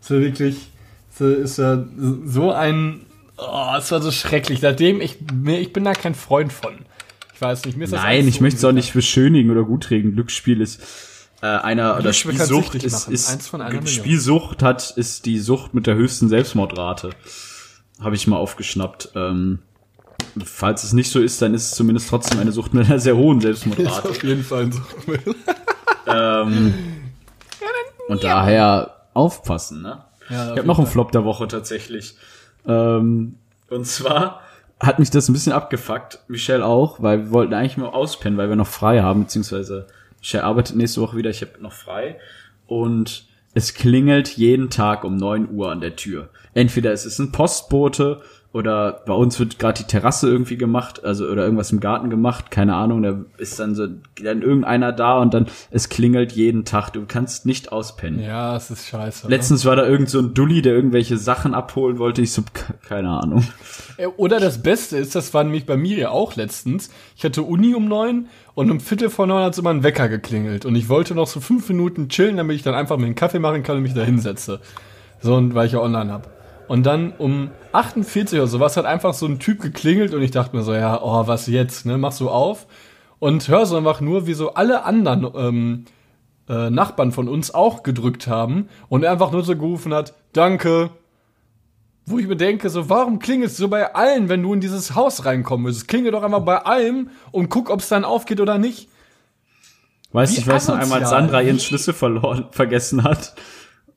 [0.00, 0.70] So wirklich,
[1.10, 1.84] so ist er
[2.24, 3.06] so ein,
[3.38, 4.60] oh, es war so schrecklich.
[4.60, 6.74] Seitdem, ich, ich bin da kein Freund von.
[7.34, 9.64] Ich weiß nicht, mir ist das Nein, ich so möchte es auch nicht beschönigen oder
[9.64, 10.12] gutreden.
[10.12, 10.80] Glücksspiel ist
[11.42, 13.88] äh, einer oder Glücksspiel Spielsucht ist, ist Eins von einer Million.
[13.88, 17.10] Spielsucht hat ist die Sucht mit der höchsten Selbstmordrate.
[18.00, 19.10] Habe ich mal aufgeschnappt.
[19.16, 19.60] Ähm,
[20.44, 23.16] falls es nicht so ist, dann ist es zumindest trotzdem eine Sucht mit einer sehr
[23.16, 24.08] hohen Ist Selbstmordrate.
[24.10, 25.34] auf jeden Fall ein Suchtmittel.
[26.06, 26.74] ähm,
[28.08, 30.04] und daher aufpassen, ne?
[30.28, 32.14] Ja, Ich habe noch einen Flop der Woche tatsächlich.
[32.66, 33.36] Ähm,
[33.68, 34.40] und zwar
[34.80, 38.48] hat mich das ein bisschen abgefuckt, Michelle auch, weil wir wollten eigentlich mal auspennen, weil
[38.48, 39.86] wir noch frei haben, beziehungsweise
[40.20, 42.18] Michelle arbeitet nächste Woche wieder, ich habe noch frei.
[42.66, 46.28] Und es klingelt jeden Tag um 9 Uhr an der Tür.
[46.54, 48.20] Entweder es ist ein Postbote
[48.52, 52.50] oder bei uns wird gerade die Terrasse irgendwie gemacht, also oder irgendwas im Garten gemacht,
[52.50, 53.86] keine Ahnung, da ist dann so
[54.20, 58.18] dann irgendeiner da und dann es klingelt jeden Tag, du kannst nicht auspennen.
[58.20, 59.26] Ja, es ist scheiße.
[59.28, 59.36] oder?
[59.36, 62.22] Letztens war da irgend so ein Dulli, der irgendwelche Sachen abholen wollte.
[62.22, 63.44] Ich so, ke- keine Ahnung.
[63.96, 66.90] Äh, Oder das Beste ist, das war nämlich bei mir ja auch letztens.
[67.16, 70.08] Ich hatte Uni um neun und um Viertel vor neun hat so mal ein Wecker
[70.08, 70.66] geklingelt.
[70.66, 73.38] Und ich wollte noch so fünf Minuten chillen, damit ich dann einfach mir einen Kaffee
[73.38, 74.58] machen kann und mich da hinsetze.
[75.20, 76.39] So, und weil ich ja online hab.
[76.70, 80.54] Und dann um 48 oder sowas hat einfach so ein Typ geklingelt und ich dachte
[80.54, 81.98] mir so, ja, oh, was jetzt, ne?
[81.98, 82.68] Mach so auf.
[83.18, 85.84] Und hör so einfach nur, wie so alle anderen ähm,
[86.48, 90.90] äh, Nachbarn von uns auch gedrückt haben und er einfach nur so gerufen hat, danke,
[92.06, 94.94] wo ich mir denke, so, warum klingelt es so bei allen, wenn du in dieses
[94.94, 95.88] Haus reinkommen willst?
[95.88, 98.88] Klingel doch einfach bei allem und guck, ob es dann aufgeht oder nicht.
[100.12, 101.10] Weißt du, ich weiß noch einmal, als.
[101.10, 103.34] Sandra ihren Schlüssel verloren, vergessen hat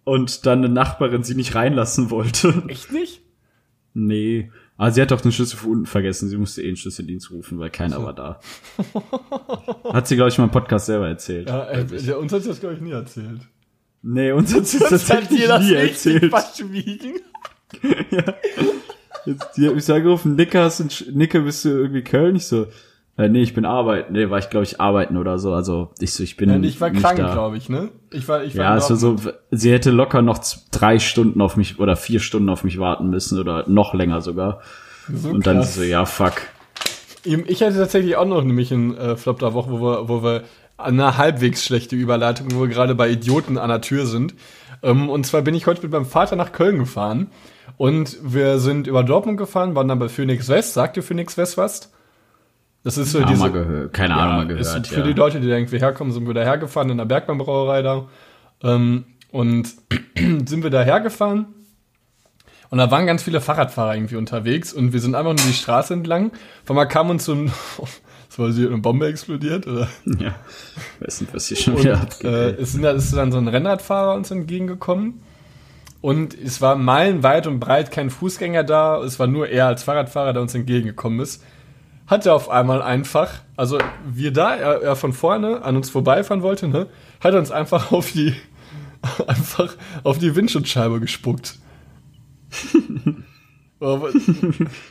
[0.03, 2.63] und dann eine Nachbarin sie nicht reinlassen wollte.
[2.67, 3.21] Echt nicht?
[3.93, 4.51] Nee.
[4.75, 6.27] Aber sie hat doch den Schlüssel für unten vergessen.
[6.29, 8.39] Sie musste eh einen Schlüsseldienst rufen, weil keiner war da.
[9.93, 11.47] Hat sie, glaube ich, mal im Podcast selber erzählt.
[11.47, 13.41] Ja, äh, der, uns hat das, glaube ich, nie erzählt.
[14.01, 16.29] Nee, uns hat sie das tatsächlich nie erzählt.
[16.29, 17.19] verschwiegen.
[19.25, 22.35] Jetzt, die hat mich so angerufen, Nicke, hast du, Nicke, bist du irgendwie Köln?
[22.35, 22.67] Ich so,
[23.15, 24.13] Äh, nee, ich bin arbeiten.
[24.13, 25.53] Nee, war ich, glaube ich, arbeiten oder so.
[25.53, 26.49] Also ich, ich bin.
[26.49, 27.89] Ja, ich war krank, glaube ich, ne?
[28.11, 29.17] Ich war, ich war Ja, in also so,
[29.51, 30.39] sie hätte locker noch
[30.71, 34.61] drei Stunden auf mich oder vier Stunden auf mich warten müssen oder noch länger sogar.
[35.13, 35.75] so Und dann krass.
[35.75, 36.33] so, ja, fuck.
[37.23, 40.43] Ich hatte tatsächlich auch noch nämlich einen äh, Flop der Woche, wo wir, wo wir
[40.77, 44.33] eine halbwegs schlechte Überleitung, wo wir gerade bei Idioten an der Tür sind.
[44.81, 47.27] Ähm, und zwar bin ich heute mit meinem Vater nach Köln gefahren
[47.77, 50.73] und wir sind über Dortmund gefahren, waren dann bei Phoenix West.
[50.73, 51.91] Sagt ihr Phoenix West was?
[52.83, 53.93] Das ist so Ja, diese, mal gehört.
[53.93, 54.87] Keine Ahnung, mal gehört.
[54.87, 55.05] für Ja.
[55.05, 58.07] die Leute, die da irgendwie herkommen, sind wir da hergefahren in der Bergbahnbrauerei da.
[58.61, 59.67] Ähm, und
[60.17, 61.45] sind wir da hergefahren.
[62.69, 65.93] Und da waren ganz viele Fahrradfahrer irgendwie unterwegs und wir sind einfach nur die Straße
[65.93, 66.31] entlang.
[66.65, 69.67] Von mal kam uns so ein, was war eine Bombe explodiert?
[69.67, 69.87] Oder?
[70.19, 70.33] ja.
[70.99, 72.23] Weiß nicht, was hier schon wieder abgeht.
[72.25, 75.21] äh, es sind, es ist dann so ein Rennradfahrer uns entgegengekommen.
[76.01, 79.01] Und es war meilenweit und breit kein Fußgänger da.
[79.03, 81.43] Es war nur er als Fahrradfahrer, der uns entgegengekommen ist.
[82.13, 86.43] Hat er auf einmal einfach, also wir da, er, er von vorne an uns vorbeifahren
[86.43, 86.85] wollte, ne,
[87.19, 88.35] hat er uns einfach auf die,
[89.27, 91.57] einfach auf die Windschutzscheibe gespuckt.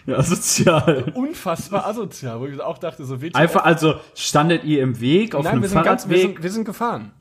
[0.04, 1.12] Ja, sozial.
[1.14, 3.36] unfassbar asozial, wo ich auch dachte, so WTF.
[3.36, 6.36] Einfach, also standet ihr im Weg auf Nein, einem wir sind, ganz, wir, Fahrradweg?
[6.36, 7.12] sind, wir sind gefahren.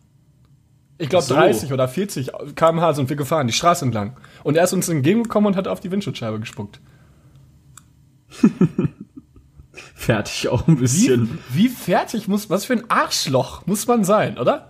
[0.97, 1.33] Ich glaube so.
[1.33, 4.17] 30 oder 40 km/h sind wir gefahren, die Straße entlang.
[4.43, 6.81] Und er ist uns entgegengekommen und hat auf die Windschutzscheibe gespuckt.
[10.01, 11.39] Fertig auch ein Wie, bisschen.
[11.49, 14.69] wie fertig muss, was für ein Arschloch muss man sein, oder?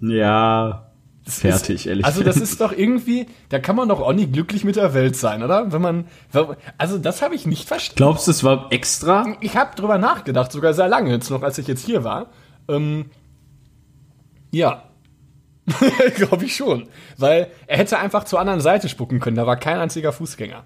[0.00, 0.92] Ja,
[1.24, 2.04] Das fertig, ist, ehrlich.
[2.06, 5.16] Also das ist doch irgendwie, da kann man doch auch nicht glücklich mit der Welt
[5.16, 5.72] sein, oder?
[5.72, 6.04] Wenn man,
[6.78, 7.96] also das habe ich nicht verstanden.
[7.96, 9.36] Glaubst du, es war extra?
[9.40, 12.26] Ich habe drüber nachgedacht, sogar sehr lange jetzt noch, als ich jetzt hier war.
[12.68, 13.06] Ähm,
[14.52, 14.84] ja.
[16.14, 16.88] Glaube ich schon.
[17.16, 19.36] Weil er hätte einfach zur anderen Seite spucken können.
[19.36, 20.62] Da war kein einziger Fußgänger.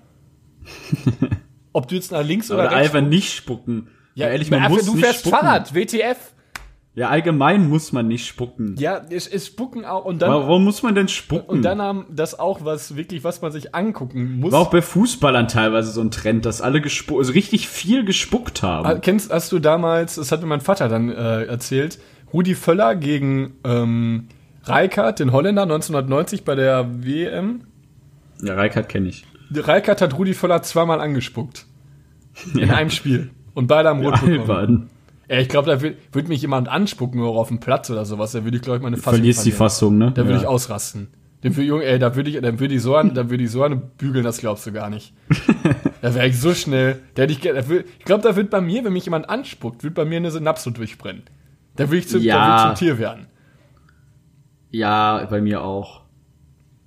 [1.73, 2.95] Ob du jetzt nach links oder, Oder rechts.
[2.95, 3.89] einfach nicht spucken.
[4.15, 5.39] Ja, ehrlich, man muss du nicht fährst spucken.
[5.39, 6.17] Fahrrad, WTF.
[6.97, 8.75] Ja, allgemein muss man nicht spucken.
[8.77, 10.05] Ja, es ist Spucken auch.
[10.05, 11.49] Und dann, Warum muss man denn spucken?
[11.49, 14.51] und dann haben das auch was, wirklich, was man sich angucken muss.
[14.53, 18.65] war auch bei Fußballern teilweise so ein Trend, dass alle gespu also richtig viel gespuckt
[18.65, 18.87] haben.
[18.87, 22.01] Ah, Kennst, hast du damals, das hat mir mein Vater dann äh, erzählt,
[22.33, 24.27] Rudi Völler gegen ähm,
[24.67, 27.63] Rijkaard, den Holländer, 1990 bei der WM.
[28.43, 29.25] ja, Reikert kenne ich.
[29.53, 31.67] Rijkaard hat Rudi Völler zweimal angespuckt.
[32.55, 32.75] In Ja.
[32.75, 33.31] einem Spiel.
[33.55, 34.41] Und beide haben rot bekommen.
[34.51, 34.91] Albern.
[35.29, 38.33] Ja, ich glaube, da würde würd mich jemand anspucken oder auf dem Platz oder sowas.
[38.33, 39.59] Da würde ich, glaube ich, meine Fassung Verlierst die verlieren.
[39.71, 40.11] Fassung, ne?
[40.13, 40.39] Da würde Ja.
[40.41, 41.09] ich ausrasten.
[41.43, 43.51] Den für, Junge, ey, da würde ich, dann würde ich so an, da würde ich
[43.51, 45.15] so an bügeln, das glaubst du gar nicht.
[46.03, 47.01] da wäre ich so schnell.
[47.15, 49.83] Da hätte ich, da würd, ich glaube, da wird bei mir, wenn mich jemand anspuckt,
[49.83, 51.23] wird bei mir eine Synapse durchbrennen.
[51.77, 52.37] Da würde ich, zu, Ja.
[52.37, 53.27] da würd ich zum Tier werden.
[54.71, 56.00] Ja, bei mir auch.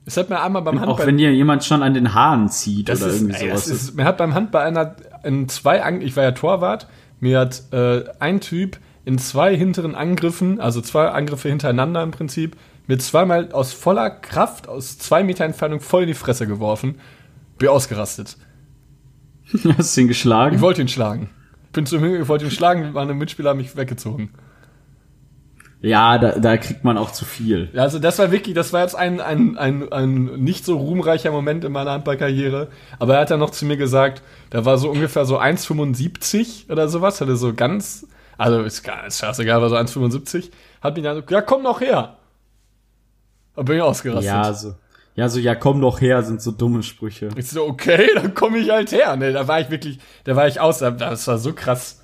[0.06, 1.08] Es hat mir einmal beim Auch Handball.
[1.08, 3.68] wenn dir jemand schon an den Haaren zieht das oder ist, irgendwie sowas.
[3.68, 6.88] ist, mir hat beim Handball einer in zwei, An ich war ja Torwart,
[7.20, 12.58] mir hat äh, ein Typ in zwei hinteren Angriffen, also zwei Angriffe hintereinander im Prinzip,
[12.88, 16.96] mir zweimal aus voller Kraft, aus zwei Meter Entfernung voll in die Fresse geworfen.
[17.58, 18.38] Bin ausgerastet.
[19.78, 20.56] Hast du ihn geschlagen?
[20.56, 21.30] Ich wollte ihn schlagen.
[21.72, 24.32] Bin zu ihm, ich wollte ihn schlagen, meine Mitspieler haben mich weggezogen.
[25.84, 27.68] Ja, da, da kriegt man auch zu viel.
[27.74, 31.30] Ja, also das war wirklich, das war jetzt ein, ein, ein, ein nicht so ruhmreicher
[31.30, 32.70] Moment in meiner Handballkarriere.
[33.00, 36.88] Aber er hat dann noch zu mir gesagt, da war so ungefähr so 1,75 oder
[36.88, 41.24] sowas, hatte so ganz, also ist ist scheißegal, war so 1,75, hat mich dann so,
[41.30, 42.16] ja komm noch her.
[43.54, 44.26] Da bin ich ausgerastet.
[44.26, 44.76] Ja, so.
[45.16, 47.28] Ja, so, ja, komm doch her, sind so dumme Sprüche.
[47.36, 49.18] Ich so, okay, dann komme ich halt her.
[49.18, 52.03] Ne, da war ich wirklich, da war ich aus, das war so krass.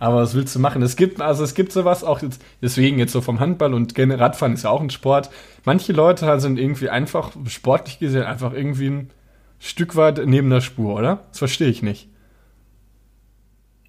[0.00, 0.80] Aber was willst du machen?
[0.80, 4.22] Es gibt, also es gibt sowas auch jetzt, deswegen jetzt so vom Handball und generell
[4.22, 5.28] Radfahren ist ja auch ein Sport.
[5.64, 9.10] Manche Leute sind irgendwie einfach, sportlich gesehen, einfach irgendwie ein
[9.58, 11.24] Stück weit neben der Spur, oder?
[11.28, 12.08] Das verstehe ich nicht.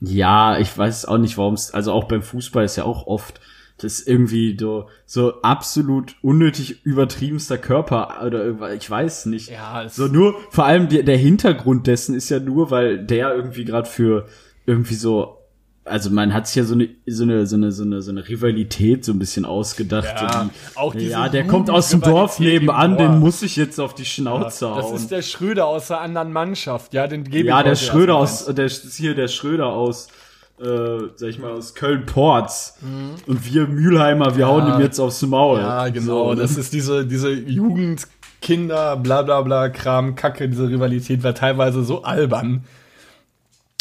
[0.01, 3.39] Ja, ich weiß auch nicht, warum es, also auch beim Fußball ist ja auch oft,
[3.77, 9.49] das irgendwie so, so absolut unnötig übertriebenster Körper oder irgendwas, ich weiß nicht.
[9.49, 13.63] Ja, so nur, vor allem der, der Hintergrund dessen ist ja nur, weil der irgendwie
[13.63, 14.27] gerade für
[14.65, 15.40] irgendwie so,
[15.91, 18.27] also man hat sich ja so eine, so eine, so eine, so eine, so eine
[18.27, 20.05] Rivalität so ein bisschen ausgedacht.
[20.19, 23.79] Ja, die, auch diese ja, der kommt aus dem Dorf nebenan, den muss ich jetzt
[23.79, 24.95] auf die Schnauze Das hauen.
[24.95, 28.15] ist der Schröder aus der anderen Mannschaft, ja, den gebe Ja, ich der heute Schröder
[28.15, 30.07] aus, der ist hier der Schröder aus,
[30.61, 30.65] äh,
[31.15, 32.77] sag ich mal, aus Köln-Ports.
[33.27, 34.69] Und wir Mülheimer, wir hauen Mhm.
[34.69, 34.75] Ja.
[34.77, 35.59] ihm jetzt aufs Maul.
[35.59, 36.29] Ja, genau.
[36.29, 36.41] So, ne?
[36.41, 42.03] das ist diese, diese Jugendkinder, bla bla bla, Kram, Kacke, diese Rivalität war teilweise so
[42.03, 42.63] albern.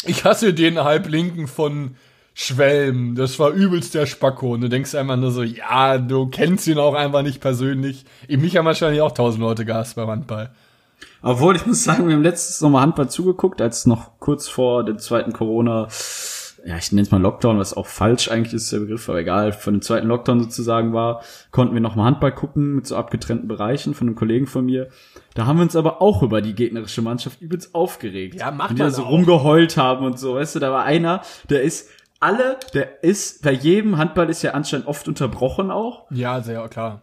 [0.05, 1.95] Ich hasse den Halblinken von
[2.33, 3.15] Schwelm.
[3.15, 4.53] Das war übelst der Spacko.
[4.53, 8.05] Und du denkst einfach nur so, ja, du kennst ihn auch einfach nicht persönlich.
[8.27, 10.51] Mich haben wahrscheinlich auch tausend Leute gehasst beim Handball.
[11.21, 14.97] Obwohl, ich muss sagen, wir haben letztens nochmal Handball zugeguckt, als noch kurz vor dem
[14.97, 15.87] zweiten Corona
[16.65, 19.51] ja, ich nenne es mal Lockdown, was auch falsch eigentlich ist, der Begriff, aber egal,
[19.51, 23.93] von dem zweiten Lockdown sozusagen war, konnten wir nochmal Handball gucken mit so abgetrennten Bereichen
[23.93, 24.89] von einem Kollegen von mir.
[25.33, 28.35] Da haben wir uns aber auch über die gegnerische Mannschaft übelst aufgeregt.
[28.35, 29.09] Ja, macht und die da so auch.
[29.09, 33.51] rumgeheult haben und so, weißt du, da war einer, der ist alle, der ist, bei
[33.51, 36.05] jedem Handball ist ja anscheinend oft unterbrochen auch.
[36.11, 37.01] Ja, sehr klar.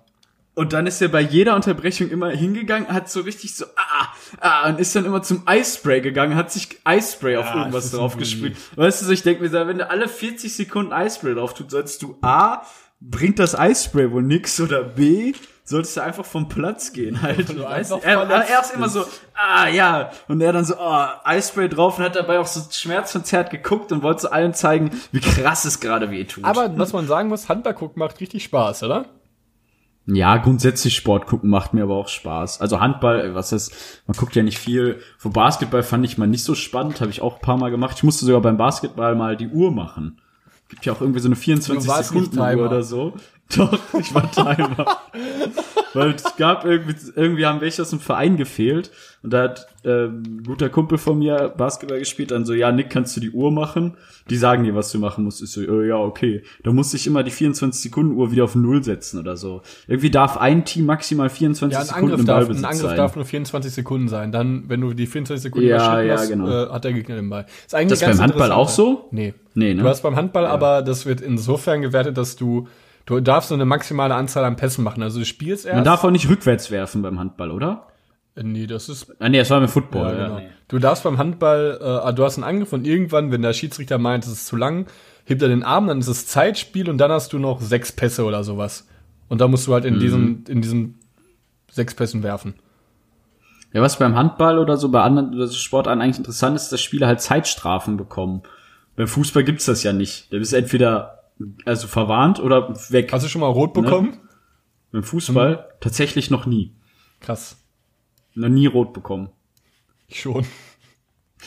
[0.59, 4.09] Und dann ist er bei jeder Unterbrechung immer hingegangen, hat so richtig so, ah,
[4.41, 8.17] ah, und ist dann immer zum Eispray gegangen, hat sich Eispray auf Ja, irgendwas drauf
[8.17, 8.57] gesprüht.
[8.75, 12.03] Weißt du, so, ich denke mir, wenn du alle 40 Sekunden Eispray drauf tust, sollst
[12.03, 12.63] du A,
[13.01, 17.51] bringt das Eispray wohl nix, oder B, solltest du einfach vom Platz gehen halt.
[17.51, 21.69] du Weißt er, er ist immer so, ah, ja, und er dann so, oh, Eispray
[21.69, 25.67] drauf und hat dabei auch so schmerzverzerrt geguckt und wollte so allen zeigen, wie krass
[25.67, 26.43] es gerade weh tut.
[26.43, 29.05] Aber was man sagen muss, Handball gucken macht richtig Spaß, oder?
[30.11, 32.63] Ja, grundsätzlich Sport gucken macht mir aber auch Spaß.
[32.63, 35.01] Also Handball, äh, was ist, man guckt ja nicht viel.
[35.19, 37.99] Vor Basketball fand ich mal nicht so spannend, habe ich auch ein paar Mal gemacht.
[37.99, 40.19] Ich musste sogar beim Basketball mal die Uhr machen.
[40.71, 43.15] Gibt ja auch irgendwie so eine 24 Du warst nicht Sekunden Uhr oder so.
[43.57, 44.99] Doch, ich war Timer.
[45.95, 48.91] Weil es gab irgendwie, irgendwie haben welche aus dem Verein gefehlt
[49.23, 52.91] und da hat ähm, ein guter Kumpel von mir Basketball gespielt, dann so, ja, Nick,
[52.91, 53.97] kannst du die Uhr machen?
[54.29, 55.43] Die sagen dir, was du machen musst.
[55.43, 56.43] Ich so, äh, ja, okay.
[56.63, 59.63] Da musste ich immer die 24 Sekunden Uhr wieder auf Null setzen oder so.
[59.87, 62.87] Irgendwie darf ein Team maximal 24 Ja, ein Sekunden Angriff, im darf, Ballbesitz ein Angriff
[62.89, 62.97] sein.
[62.97, 64.31] darf nur 24 Sekunden sein.
[64.31, 66.49] Dann, wenn du die 24 Sekunden Ja, ja, hast, genau.
[66.49, 67.47] äh, hat der Gegner den Ball.
[67.67, 69.09] Ist eigentlich Das ganz beim Handball auch so?
[69.11, 69.33] Nee.
[69.55, 69.83] Nee, ne?
[69.83, 72.69] Du hast beim Handball aber, das wird insofern gewertet, dass du,
[73.17, 75.03] du darfst nur eine maximale Anzahl an Pässen machen.
[75.03, 75.75] Also du spielst erst.
[75.77, 77.89] Man darf auch nicht rückwärts werfen beim Handball, oder?
[78.37, 80.13] Äh, nee, das ist Ah, nee, das war beim Football.
[80.13, 80.39] Ja, Ja, genau.
[80.41, 80.49] nee.
[80.69, 84.25] Du darfst beim Handball, äh, du hast einen Angriff und irgendwann, wenn der Schiedsrichter meint,
[84.25, 84.87] es ist zu lang,
[85.25, 88.25] hebt er den Arm, dann ist es Zeitspiel und dann hast du noch sechs Pässe
[88.25, 88.87] oder sowas.
[89.29, 89.95] Und da musst du halt Mhm.
[89.95, 90.99] in diesen, in diesen
[91.71, 92.55] sechs Pässen werfen.
[93.75, 96.81] Ja, was beim Handball oder so bei anderen oder so Sportarten eigentlich interessant ist, dass
[96.81, 98.43] Spieler halt Zeitstrafen bekommen.
[98.97, 100.33] Beim Fußball gibt's das ja nicht.
[100.33, 101.18] Da bist entweder
[101.65, 103.13] also verwarnt oder weg.
[103.13, 104.19] Hast du schon mal rot bekommen?
[104.93, 105.61] Beim Fußball Mhm.
[105.81, 106.75] tatsächlich noch nie.
[107.21, 107.57] Krass.
[108.35, 109.31] Noch nie rot bekommen.
[110.07, 110.45] Ich schon.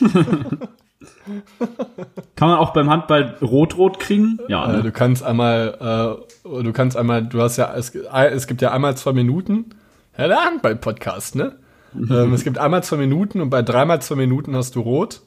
[2.36, 4.38] Kann man auch beim Handball rot-rot kriegen?
[4.48, 4.82] Ja, Äh, ne?
[4.82, 8.96] du kannst einmal, äh, du kannst einmal, du hast ja, es, es gibt ja einmal
[8.96, 9.70] zwei Minuten.
[10.16, 11.58] Ja, der Handball-Podcast, ne?
[11.94, 15.22] ähm, es gibt einmal zwei Minuten und bei dreimal zwei Minuten hast du rot.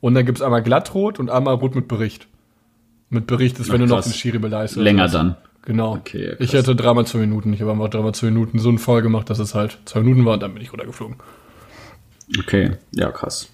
[0.00, 2.28] Und dann gibt's einmal glattrot und einmal rot mit Bericht.
[3.14, 4.06] Mit Bericht ist, wenn du noch krass.
[4.06, 4.82] den Schiri beleistest.
[4.82, 5.36] länger dann.
[5.62, 5.94] Genau.
[5.94, 6.36] Okay, krass.
[6.40, 7.52] ich hätte dreimal zwei Minuten.
[7.54, 10.24] Ich habe einfach dreimal zwei Minuten so einen Fall gemacht, dass es halt zwei Minuten
[10.26, 11.16] war und dann bin ich runtergeflogen.
[12.38, 13.48] Okay, ja, krass.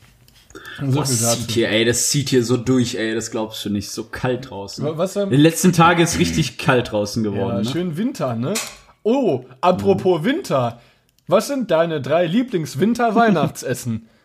[0.80, 1.40] So Das viel dazu.
[1.42, 3.90] zieht hier, ey, das zieht hier so durch, ey, das glaubst du nicht.
[3.90, 4.84] So kalt draußen.
[4.96, 7.58] Was, ähm, In den letzten Tagen ist richtig kalt draußen geworden.
[7.58, 7.64] Ja, ne?
[7.70, 8.54] schön Winter, ne?
[9.02, 10.80] Oh, apropos Winter.
[11.28, 14.06] Was sind deine drei Lieblings-Winter-Weihnachtsessen?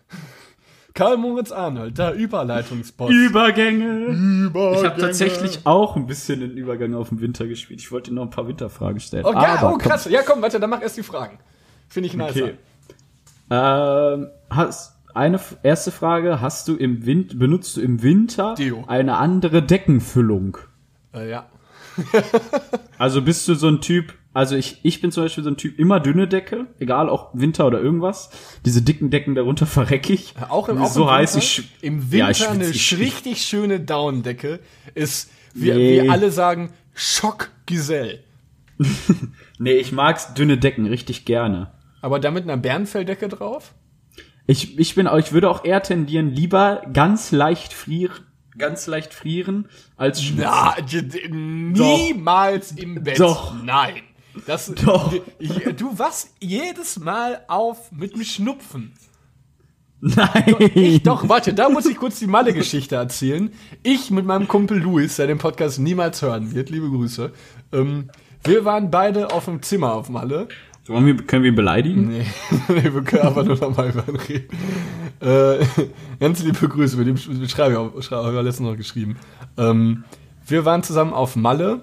[0.95, 3.11] Karl Moritz Arnold, der Überleitungsboss.
[3.11, 4.05] Übergänge.
[4.07, 4.77] Übergänge.
[4.77, 7.81] Ich habe tatsächlich auch ein bisschen den Übergang auf den Winter gespielt.
[7.81, 9.25] Ich wollte dir noch ein paar Winterfragen stellen.
[9.25, 10.05] Oh, ja, Aber oh krass.
[10.09, 11.37] Ja, komm, warte, dann mach erst die Fragen.
[11.89, 12.31] Finde ich nice.
[12.31, 12.53] Okay.
[13.51, 18.85] Ähm, hast, eine erste Frage, hast du im Wind, benutzt du im Winter Deo.
[18.87, 20.57] eine andere Deckenfüllung?
[21.13, 21.45] Äh, ja.
[22.97, 25.79] Also bist du so ein Typ, also ich, ich bin zum Beispiel so ein Typ,
[25.79, 28.29] immer dünne Decke, egal ob Winter oder irgendwas.
[28.65, 30.33] Diese dicken Decken darunter verreck ich.
[30.49, 32.97] Auch im, auch so im heiß, Winter, ich, Im Ja, Winter ich schwitze, eine ich
[32.99, 34.59] richtig schöne Daunendecke
[34.93, 36.03] ist, wie, Nee.
[36.03, 38.23] wie alle sagen, Schockgesell.
[39.57, 41.71] Nee, ich mag's dünne Decken richtig gerne.
[42.01, 43.73] Aber da mit einer Bärenfelldecke drauf?
[44.47, 48.17] Ich, ich bin auch, ich würde auch eher tendieren, lieber ganz leicht frieren,
[48.57, 50.43] ganz leicht frieren, als schwitzen.
[50.43, 50.75] Na,
[51.31, 53.17] niemals im Bett.
[53.17, 53.55] Doch.
[53.63, 54.03] Nein.
[54.45, 55.13] Das, Doch.
[55.77, 58.93] Du wachst jedes Mal auf mit einem Schnupfen.
[60.01, 60.55] Nein.
[60.75, 63.51] Ich doch, warte, da muss ich kurz die Malle-Geschichte erzählen.
[63.81, 67.31] Ich mit meinem Kumpel Luis, der den Podcast niemals hören wird, liebe Grüße.
[67.71, 68.09] Ähm,
[68.43, 70.47] wir waren beide auf dem Zimmer auf Malle.
[70.87, 72.09] Wollen wir, können wir ihn beleidigen?
[72.09, 72.25] Nee,
[72.67, 74.47] nee wir können aber nur nochmal über ihn reden.
[75.21, 75.65] Äh,
[76.19, 79.15] ganz liebe Grüße, mit dem sch- schreibe ich auch, schreibe, letztens noch geschrieben.
[79.57, 80.03] Ähm,
[80.45, 81.81] wir waren zusammen auf Malle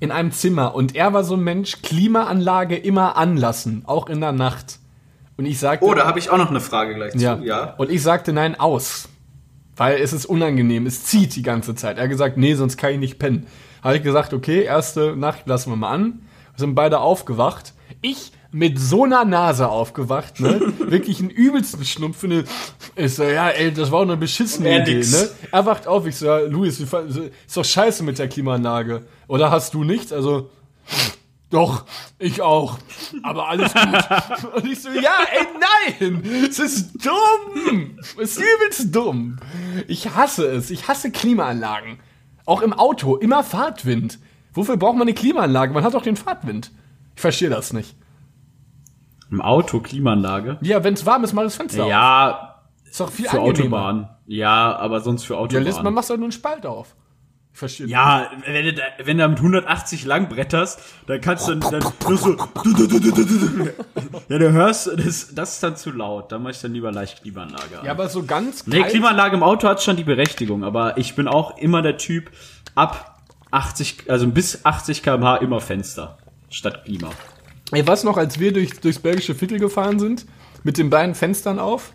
[0.00, 4.32] in einem Zimmer und er war so ein Mensch, Klimaanlage immer anlassen, auch in der
[4.32, 4.78] Nacht.
[5.36, 7.18] Und ich sagte, Oh, da habe ich auch noch eine Frage gleich zu.
[7.18, 7.36] ja.
[7.42, 7.74] Ja.
[7.78, 9.08] Und ich sagte nein aus.
[9.78, 11.98] Weil es ist unangenehm, es zieht die ganze Zeit.
[11.98, 13.46] Er hat gesagt, nee, sonst kann ich nicht pennen.
[13.84, 16.20] Habe ich gesagt, okay, erste Nacht lassen wir mal an.
[16.54, 17.74] Wir sind beide aufgewacht.
[18.00, 20.72] Ich mit so einer Nase aufgewacht, ne?
[20.78, 22.44] Wirklich einen übelsten Schnupfen.
[22.98, 25.12] Ich so, ja, ey, das war auch eine beschissene Er Idee, nix.
[25.12, 25.28] ne?
[25.52, 26.92] Er wacht auf, ich so, ja, Luis, ist
[27.56, 29.02] doch scheiße mit der Klimaanlage.
[29.28, 30.12] Oder hast du nichts?
[30.12, 30.48] Also,
[31.50, 31.84] Doch,
[32.18, 32.78] ich auch.
[33.22, 34.54] Aber alles gut.
[34.56, 35.46] Und ich so, ja, ey,
[36.00, 36.24] nein!
[36.48, 37.98] Es ist dumm!
[38.20, 39.36] Es ist übelst dumm.
[39.86, 40.70] Ich hasse es.
[40.70, 41.98] Ich hasse Klimaanlagen.
[42.46, 44.18] Auch im Auto, immer Fahrtwind.
[44.54, 45.72] Wofür braucht man eine Klimaanlage?
[45.74, 46.72] Man hat doch den Fahrtwind.
[47.14, 47.94] Ich verstehe das nicht.
[49.30, 50.58] Im Auto Klimaanlage.
[50.62, 51.90] Ja, wenn es warm ist, mal das Fenster auf.
[52.96, 53.76] Ist doch viel für angenehmer.
[53.78, 54.08] Autobahn.
[54.26, 55.64] Ja, aber sonst für Ja, Autobahn.
[55.64, 56.94] lässt, man macht halt nur einen Spalt auf.
[57.52, 61.46] Ich verstehe Ja, wenn du, da, wenn du da mit 180 lang bretterst, dann kannst
[61.48, 62.36] du dann, dann nur so.
[64.28, 66.32] Ja, du hörst, das, das ist dann zu laut.
[66.32, 67.80] Da mache ich dann lieber leicht Klimaanlage.
[67.84, 71.14] Ja, aber so ganz nee, kalt- Klimaanlage im Auto hat schon die Berechtigung, aber ich
[71.14, 72.30] bin auch immer der Typ
[72.74, 73.20] ab
[73.50, 76.18] 80, also bis 80 km/h immer Fenster
[76.50, 77.10] statt Klima.
[77.72, 80.26] Ey, was noch, als wir durch, durchs belgische Viertel gefahren sind,
[80.62, 81.92] mit den beiden Fenstern auf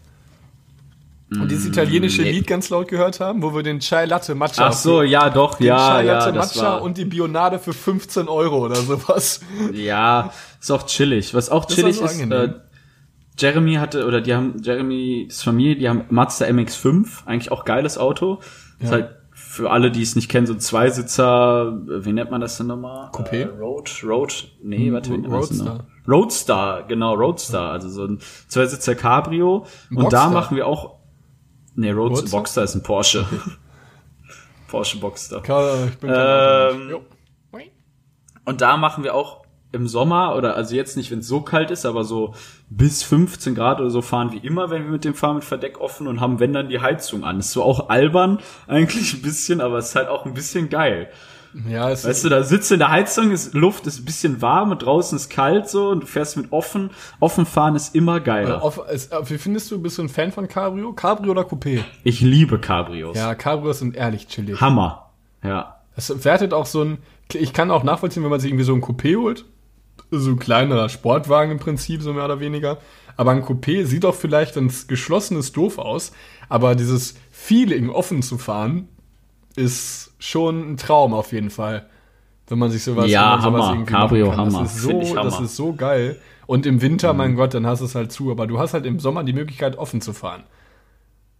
[1.31, 2.31] und dieses italienische Mm, nee.
[2.31, 5.55] Lied ganz laut gehört haben, wo wir den Chai Latte Matcha Ach so, ja, doch,
[5.55, 8.75] den ja, Chai ja, Latte das Matcha war, und die Bionade für 15 Euro oder
[8.75, 9.39] sowas.
[9.73, 11.33] ja, ist auch chillig.
[11.33, 12.49] Was auch Das chillig ist, angenehm.
[12.49, 12.53] äh,
[13.37, 18.39] Jeremy hatte, oder die haben, Jeremys Familie, die haben Mazda MX-5, eigentlich auch geiles Auto.
[18.79, 22.41] Ist halt für alle, die es nicht kennen, so ein Zweisitzer, äh, wie nennt man
[22.41, 23.09] das denn nochmal?
[23.11, 23.43] Coupé?
[23.43, 25.79] Äh, Road, Road, nee, warte, wie nennt man das denn?
[26.07, 29.65] Roadster, genau, Roadster, also so ein Zweisitzer Cabrio.
[29.89, 30.29] Und da Boxster.
[30.29, 30.95] machen wir auch,
[31.75, 32.37] nee, Roadster, Boxster?
[32.37, 33.25] Boxster ist ein Porsche.
[34.67, 35.41] Porsche Boxster.
[35.41, 37.01] Karl, Ich bin Ähm.
[38.43, 39.41] Und da machen wir auch
[39.71, 42.33] im Sommer oder also jetzt nicht, wenn es so kalt ist, aber so
[42.69, 45.79] bis 15 Grad oder so fahren wir immer, wenn wir mit dem fahren mit Verdeck
[45.79, 47.39] offen und haben wenn dann die Heizung an.
[47.39, 51.09] Ist so auch albern eigentlich ein bisschen, aber es ist halt auch ein bisschen geil.
[51.67, 54.41] Ja, es Weißt du, da sitzt du in der Heizung, ist Luft ist ein bisschen
[54.41, 56.91] warm und draußen ist kalt so und du fährst mit offen.
[57.19, 58.63] Offen fahren ist immer geiler.
[58.63, 60.93] auf, es, äh, wie findest du, bist du ein Fan von Cabrio?
[60.93, 61.83] Cabrio oder Coupé?
[62.03, 63.17] Ich liebe Cabrios.
[63.17, 64.61] Ja, Cabrios sind ehrlich chillig.
[64.61, 65.11] Hammer.
[65.43, 65.81] Ja.
[65.95, 66.97] Es wertet auch so ein,
[67.33, 69.45] ich kann auch nachvollziehen, wenn man sich irgendwie so ein Coupé holt.
[70.09, 72.77] So ein kleinerer Sportwagen im Prinzip, so mehr oder weniger.
[73.17, 76.11] Aber ein Coupé sieht auch vielleicht ins geschlossenes doof aus.
[76.49, 78.87] Aber dieses Feeling, offen zu fahren,
[79.55, 81.87] ist schon ein Traum auf jeden Fall.
[82.47, 83.73] Wenn man sich sowas, Ja, man sowas Hammer.
[83.73, 84.45] irgendwie Cabrio, machen kann.
[84.47, 84.59] Hammer.
[84.63, 85.39] Das ist so, das Hammer.
[85.39, 85.45] Mhm.
[85.45, 86.19] ist so geil.
[86.47, 88.29] Und im Winter, mein Gott, dann hast du es halt zu.
[88.31, 90.43] Aber du hast halt im Sommer die Möglichkeit, offen zu fahren.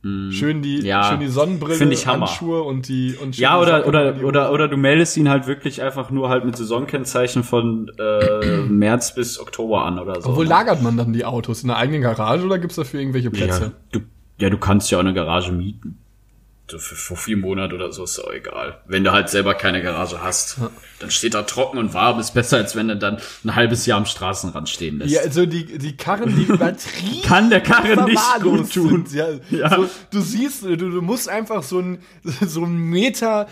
[0.04, 0.86] Schön die, Mhm.
[0.86, 2.26] Ja, schön die Sonnenbrille, ich Hammer.
[2.26, 6.10] Handschuhe und die, und Ja, oder, oder, oder, oder du meldest ihn halt wirklich einfach
[6.10, 10.36] nur halt mit Saisonkennzeichen von äh, März bis Oktober an oder so.
[10.36, 10.50] Wo ne?
[10.50, 11.62] lagert man dann die Autos?
[11.62, 13.74] In der eigenen Garage oder gibt's dafür irgendwelche ja, Plätze?
[13.92, 14.00] du,
[14.40, 16.00] ja, du kannst ja auch eine Garage mieten.
[16.80, 18.80] Für vier Monate oder so ist auch egal.
[18.86, 20.58] Wenn du halt selber keine Garage hast,
[21.00, 22.20] dann steht da trocken und warm.
[22.20, 25.12] Ist besser, als wenn du dann ein halbes Jahr am Straßenrand stehen lässt.
[25.14, 29.06] Ja, also die, die Karren, die übertrieben Kann der Karre nicht gut tun.
[29.12, 29.76] Ja, Ja.
[29.76, 33.48] So, du siehst, du, du musst einfach so ein, so ein Meter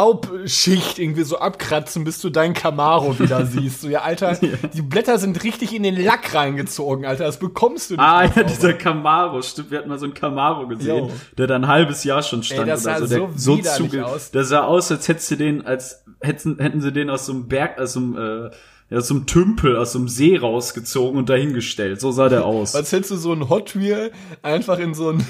[0.00, 3.82] Laubschicht irgendwie so abkratzen, bis du deinen Camaro wieder siehst.
[3.82, 4.38] So, ja, Alter,
[4.74, 7.24] die Blätter sind richtig in den Lack reingezogen, Alter.
[7.24, 8.02] Das bekommst du nicht.
[8.02, 11.12] Ah, ja, dieser Camaro, stimmt, wir hatten mal so einen Camaro gesehen, Jo.
[11.38, 13.26] der dann ein halbes Jahr schon stand das oder sah so.
[13.26, 14.30] Der so widerlich aus.
[14.30, 17.48] Der sah aus, als hättest du den, als hätten, hätten sie den aus so einem
[17.48, 18.50] Berg, aus so einem, äh,
[18.90, 22.00] ja, aus so einem Tümpel, aus so einem See rausgezogen und dahingestellt.
[22.00, 22.74] So sah der aus.
[22.76, 24.10] Als hättest du so ein Hot Wheel
[24.42, 25.24] einfach in so ein,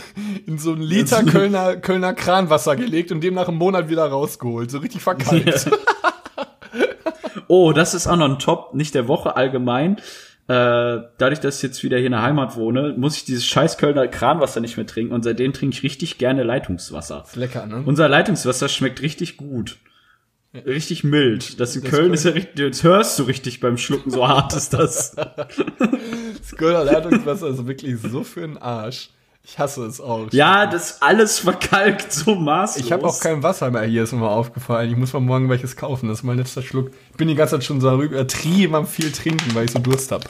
[0.47, 4.71] in so ein Liter Kölner, Kölner Kranwasser gelegt und dem nach einem Monat wieder rausgeholt.
[4.71, 5.71] So richtig verkalkt.
[7.53, 9.97] Oh, das ist auch noch ein Top, nicht der Woche allgemein.
[10.51, 13.79] Äh, dadurch, dass ich jetzt wieder hier in der Heimat wohne, muss ich dieses scheiß
[13.79, 17.25] Kölner Kranwasser nicht mehr trinken und seitdem trinke ich richtig gerne Leitungswasser.
[17.37, 17.83] Lecker, ne?
[17.87, 19.77] Unser Leitungswasser schmeckt richtig gut.
[20.53, 21.61] Richtig mild.
[21.61, 24.27] Das in Das Köln Köln- ist ja richtig, das hörst du richtig beim Schlucken, so
[24.27, 25.15] hart ist das.
[26.41, 29.11] Das Kölner Leitungswasser ist wirklich so für den Arsch.
[29.43, 30.29] Ich hasse es auch.
[30.33, 32.85] Ja, das alles verkalkt so maßlos.
[32.85, 34.91] Ich habe auch kein Wasser mehr hier, ist mir mal aufgefallen.
[34.91, 36.09] Ich muss mal morgen welches kaufen.
[36.09, 36.91] Das ist mein letzter Schluck.
[37.11, 40.13] Ich bin die ganze Zeit schon so übertrieben am viel trinken, weil ich so Durst
[40.13, 40.29] hab.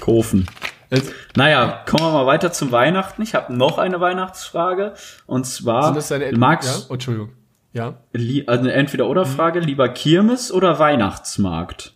[0.00, 0.46] Kofen.
[0.90, 3.22] Jetzt, Naja, kommen wir mal weiter zum Weihnachten.
[3.22, 4.94] Ich habe noch eine Weihnachtsfrage.
[5.26, 5.92] Und zwar,
[6.36, 6.86] Max, Ja?
[6.88, 7.30] Oh, Entschuldigung.
[7.72, 7.98] Ja?
[8.12, 11.94] also eine Entweder-Oder-Frage, lieber Kirmes oder Weihnachtsmarkt?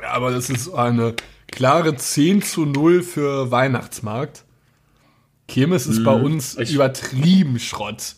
[0.00, 1.14] ja, aber das ist eine
[1.50, 4.44] klare 10 zu 0 für Weihnachtsmarkt.
[5.48, 8.14] Kirmes ist bei uns ich- übertrieben Schrott.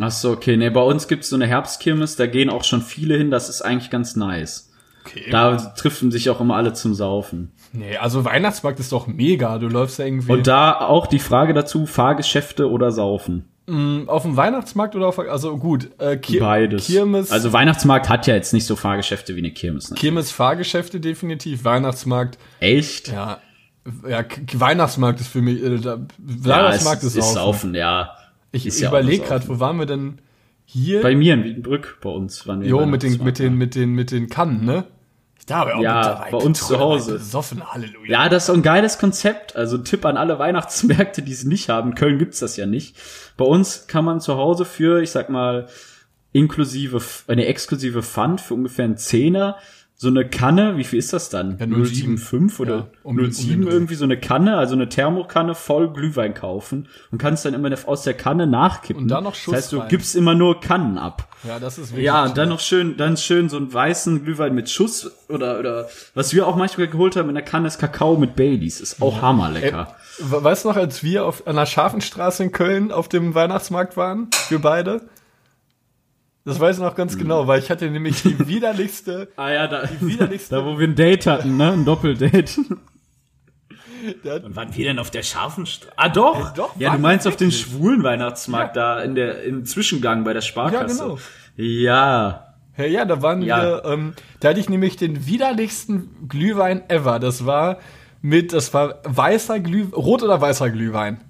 [0.00, 0.56] Ach so, okay.
[0.56, 3.62] Nee, bei uns gibt's so eine Herbstkirmes, da gehen auch schon viele hin, das ist
[3.62, 4.70] eigentlich ganz nice.
[5.06, 5.28] Okay.
[5.30, 7.52] Da treffen sich auch immer alle zum Saufen.
[7.72, 9.58] nee, also Weihnachtsmarkt ist doch mega.
[9.58, 13.44] Du läufst ja irgendwie Und da auch die Frage dazu, Fahrgeschäfte oder Saufen?
[14.08, 16.86] auf dem Weihnachtsmarkt oder auf, also gut, äh, Kir Beides.
[16.86, 19.88] Kirmes, Also Weihnachtsmarkt hat ja jetzt nicht so Fahrgeschäfte wie eine Kirmes.
[19.90, 19.96] Ne?
[19.96, 23.08] Kirmes Fahrgeschäfte definitiv, Weihnachtsmarkt, Echt?
[23.08, 23.38] ja,
[24.08, 24.24] ja,
[24.54, 26.06] Weihnachtsmarkt ist für mich, äh, da, Ja,
[26.44, 27.34] Weihnachtsmarkt es ist, ist Saufen.
[27.34, 28.10] Saufen, ja.
[28.52, 30.18] Ich, Ist ich ja überlege gerade, wo waren wir denn?
[30.64, 31.02] hier.
[31.02, 32.68] Bei mir in Wiedenbrück, bei uns waren wir.
[32.68, 34.84] jo, mit den, mit den, mit den, mit den Kannen, ne?
[35.46, 37.14] Da habe ich auch Ja, mit bei uns zu Hause.
[37.14, 38.10] Besoffen, Halleluja.
[38.10, 39.56] Ja, das ist so ein geiles Konzept.
[39.56, 41.90] Also Tipp an alle Weihnachtsmärkte, die es nicht haben.
[41.90, 42.96] In Köln gibt's das ja nicht.
[43.36, 45.66] Bei uns kann man zu Hause für, ich sag mal,
[46.32, 49.56] inklusive, eine exklusive Pfand für ungefähr einen Zehner,
[49.96, 51.56] so eine Kanne, wie viel ist das dann?
[51.58, 52.18] Ja, 0,7.
[52.18, 53.70] 0,75 oder Ja, um- um 0,7 den Dreh.
[53.72, 58.02] irgendwie so eine Kanne, also eine Thermokanne voll Glühwein kaufen und kannst dann immer aus
[58.02, 59.04] der Kanne nachkippen.
[59.04, 59.88] Und da noch Schuss Das heißt, du rein.
[59.88, 61.28] gibst immer nur Kannen ab.
[61.46, 62.06] Ja, das ist wirklich.
[62.06, 65.88] Ja, und dann noch schön, dann schön so einen weißen Glühwein mit Schuss oder oder
[66.14, 69.22] was wir auch manchmal geholt haben in der Kanne ist Kakao mit Baileys, ist auch
[69.22, 69.94] hammerlecker.
[70.18, 73.96] We- Weißt du noch, als wir auf, an der Scharfenstraße in Köln auf dem Weihnachtsmarkt
[73.96, 74.28] waren?
[74.48, 75.02] Wir beide?
[76.44, 79.28] Das weiß ich noch ganz genau, weil ich hatte nämlich die widerlichste.
[79.36, 82.60] ah ja, da, widerlichste- da wo wir ein Date hatten, ne, ein Doppeldate.
[84.24, 85.92] Und wann wir denn auf der scharfen Straße?
[85.96, 86.50] Ah doch.
[86.52, 90.24] Äh, doch, ja, du waren meinst auf den schwulen Weihnachtsmarkt da in der im Zwischengang
[90.24, 90.98] bei der Sparkasse.
[90.98, 91.18] Ja, genau.
[91.56, 92.54] Ja.
[92.76, 93.62] ja, ja, da waren Ja.
[93.62, 93.84] wir.
[93.86, 97.18] Ähm, da hatte ich nämlich den widerlichsten Glühwein ever.
[97.18, 97.78] Das war
[98.20, 101.22] mit, das war weißer Glühwein, rot oder weißer Glühwein.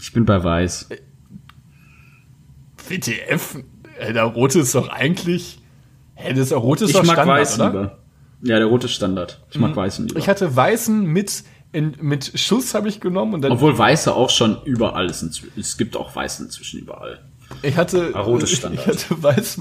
[0.00, 0.88] Ich bin bei weiß.
[2.88, 3.58] WTF?
[3.98, 5.58] Äh, der rote ist doch eigentlich.
[6.14, 7.66] Hä, das der rote ist Ich doch mag Standard, weiß oder?
[7.66, 7.98] lieber.
[8.42, 9.40] Ja, der rote Standard.
[9.50, 10.18] Ich mag weißen lieber.
[10.20, 14.30] Ich hatte weißen mit in, mit Schuss habe ich genommen und dann Obwohl weiße auch
[14.30, 15.24] schon überall ist.
[15.24, 17.20] inzwi- Es gibt auch weißen inzwischen überall.
[17.64, 18.12] Ich hatte,
[18.42, 18.86] ich Standard.
[18.86, 19.60] hatte weiß,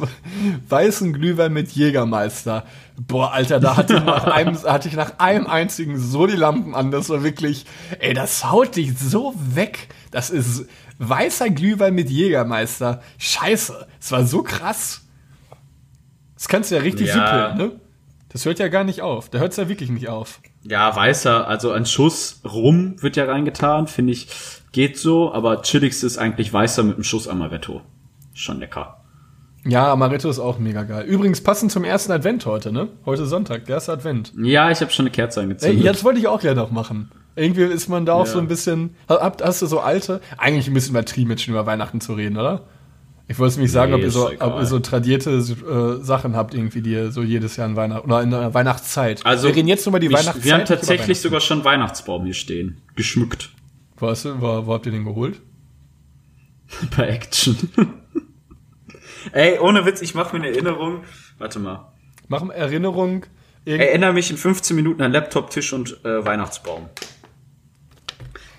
[0.69, 2.65] weißen Glühwein mit Jägermeister.
[3.07, 6.75] Boah, Alter, da hatte ich, nach einem, hatte ich nach einem einzigen so die Lampen
[6.75, 6.91] an.
[6.91, 7.65] Das war wirklich,
[7.99, 9.87] ey, das haut dich so weg.
[10.11, 10.65] Das ist
[10.99, 13.01] weißer Glühwein mit Jägermeister.
[13.17, 15.01] Scheiße, es war so krass.
[16.35, 17.13] Das kannst du ja richtig Ja.
[17.53, 17.79] sippeln, ne?
[18.29, 19.29] Das hört ja gar nicht auf.
[19.29, 20.39] Da hört es ja wirklich nicht auf.
[20.63, 24.27] Ja, weißer, also ein Schuss rum wird ja reingetan, finde ich,
[24.71, 27.81] geht so, aber chilligste ist eigentlich weißer mit einem Schuss Amaretto.
[28.33, 28.97] Schon lecker.
[29.65, 31.05] Ja, Amaretto ist auch mega geil.
[31.05, 32.89] Übrigens passend zum ersten Advent heute, ne?
[33.05, 34.33] Heute Sonntag, der erste Advent.
[34.37, 35.83] Ja, ich habe schon eine Kerze Ey, angezündet.
[35.85, 37.11] jetzt wollte ich auch gerne noch machen.
[37.35, 38.33] Irgendwie ist man da auch Ja.
[38.33, 38.95] so ein bisschen.
[39.07, 40.19] Hast du so alte?
[40.37, 42.63] Eigentlich ein bisschen übertrieben, jetzt schon über Weihnachten zu reden, oder?
[43.29, 46.53] Ich wollte nicht sagen, Nee, ob, ihr so, ob ihr so tradierte äh, Sachen habt,
[46.53, 49.25] irgendwie, die ihr so jedes Jahr in Weihnachten oder in der Weihnachtszeit.
[49.25, 50.43] also, wir reden jetzt nur über die wir, Weihnachtszeit.
[50.45, 52.81] Wir haben tatsächlich sogar schon Weihnachtsbaum hier stehen.
[52.97, 53.49] Geschmückt.
[53.97, 55.39] Du, wo, wo habt ihr den geholt?
[56.97, 57.57] Bei Action.
[59.31, 61.03] Ey, ohne Witz, ich mache mir eine Erinnerung.
[61.37, 61.91] Warte mal.
[62.27, 63.25] Machen Erinnerung.
[63.65, 66.89] Erinnere mich in 15 Minuten an Laptop, Tisch und äh, Weihnachtsbaum.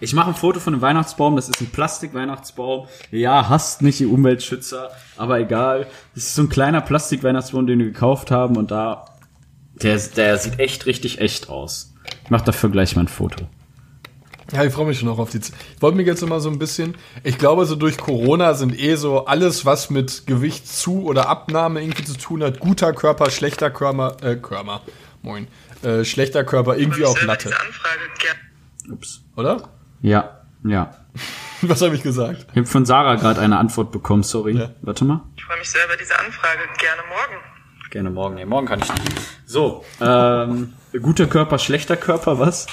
[0.00, 2.88] Ich mache ein Foto von dem Weihnachtsbaum, das ist ein Plastik-Weihnachtsbaum.
[3.10, 5.86] Ja, hasst nicht die Umweltschützer, aber egal.
[6.14, 9.06] Das ist so ein kleiner Plastik-Weihnachtsbaum, den wir gekauft haben und da,
[9.74, 11.94] der, der sieht echt richtig echt aus.
[12.24, 13.46] Ich mach dafür gleich mal ein Foto.
[14.52, 15.54] Ja, ich freue mich schon noch auf die Zeit.
[15.76, 18.96] Ich wollte mir jetzt immer so ein bisschen, ich glaube, so durch Corona sind eh
[18.96, 23.70] so alles, was mit Gewicht zu oder Abnahme irgendwie zu tun hat, guter Körper, schlechter
[23.70, 24.82] Körper, äh, Körper,
[25.22, 25.48] moin,
[25.82, 28.94] äh, schlechter Körper, irgendwie auch selber Latte, diese Anfrage gerne.
[28.94, 29.22] Ups.
[29.36, 29.68] oder?
[30.02, 30.94] Ja, ja.
[31.62, 32.46] Was habe ich gesagt?
[32.50, 34.58] Ich habe von Sarah gerade eine Antwort bekommen, sorry.
[34.58, 34.70] Ja.
[34.82, 35.22] Warte mal.
[35.36, 36.60] Ich freue mich sehr über diese Anfrage.
[36.78, 37.42] Gerne morgen.
[37.90, 38.34] Gerne morgen.
[38.34, 39.20] Nee, morgen kann ich nicht.
[39.46, 42.66] So, ähm, guter Körper, schlechter Körper, was?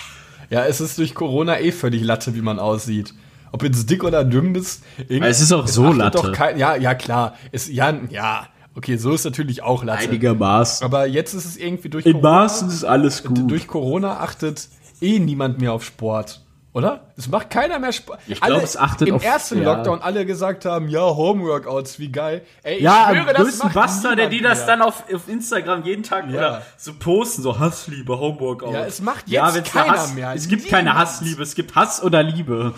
[0.52, 3.14] Ja, es ist durch Corona eh völlig Latte, wie man aussieht.
[3.54, 4.84] Ob jetzt dick oder dünn bist.
[4.98, 6.18] irgendwie- Es ist auch so Latte.
[6.18, 7.36] Doch kein, ja, ja, klar.
[7.52, 10.04] Es, ja, ja, okay, so ist natürlich auch Latte.
[10.10, 10.86] Einigermaßen.
[10.86, 13.50] Aber jetzt ist es irgendwie durch In Maßen ist alles gut.
[13.50, 14.68] durch Corona achtet
[15.02, 16.42] eh niemand mehr auf Sport.
[16.74, 17.02] Oder?
[17.18, 18.20] Es macht keiner mehr Sport.
[18.28, 19.74] Ich glaub, es achtet Im auf- ersten ja.
[19.74, 22.46] Lockdown alle gesagt haben, ja, Homeworkouts, wie geil.
[22.64, 24.68] Ey, ich ja, schwöre, das macht Bastard, der die das mehr.
[24.68, 26.38] dann auf, auf Instagram jeden Tag Ja.
[26.38, 28.72] oder so posten, so Hassliebe, Homeworkout.
[28.74, 30.34] Ja, es macht jetzt wenn's keiner Hass, mehr.
[30.34, 30.86] Es gibt Niemand.
[30.86, 32.74] keine Hassliebe, es gibt Hass oder Liebe.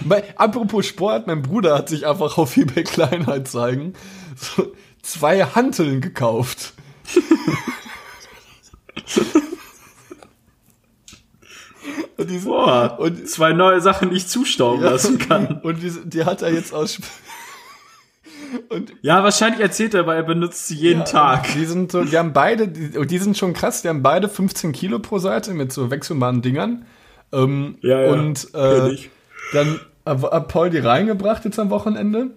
[0.00, 3.92] Bei, apropos Sport, mein Bruder hat sich einfach auf eBay Kleinanzeigen
[4.36, 4.72] so
[5.02, 6.72] zwei Hanteln gekauft.
[12.16, 15.60] und die, sind- Boah, und, und zwei neue Sachen, die ich zustauben lassen kann.
[15.62, 16.98] und die, die hat er jetzt aus.
[18.68, 21.52] Und Ja, wahrscheinlich erzählt er, aber er benutzt sie jeden Tag.
[21.54, 24.70] Die sind so, die haben beide, die, die sind schon krass, die haben beide 15
[24.72, 26.84] Kilo pro Seite mit so wechselbaren Dingern.
[27.32, 28.96] Ähm, Ja, ja, und äh,
[29.52, 32.30] dann hat Paul die reingebracht jetzt am Wochenende.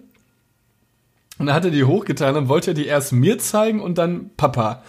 [1.38, 4.82] Und dann hat er die hochgetan, dann wollte die erst mir zeigen und dann Papa.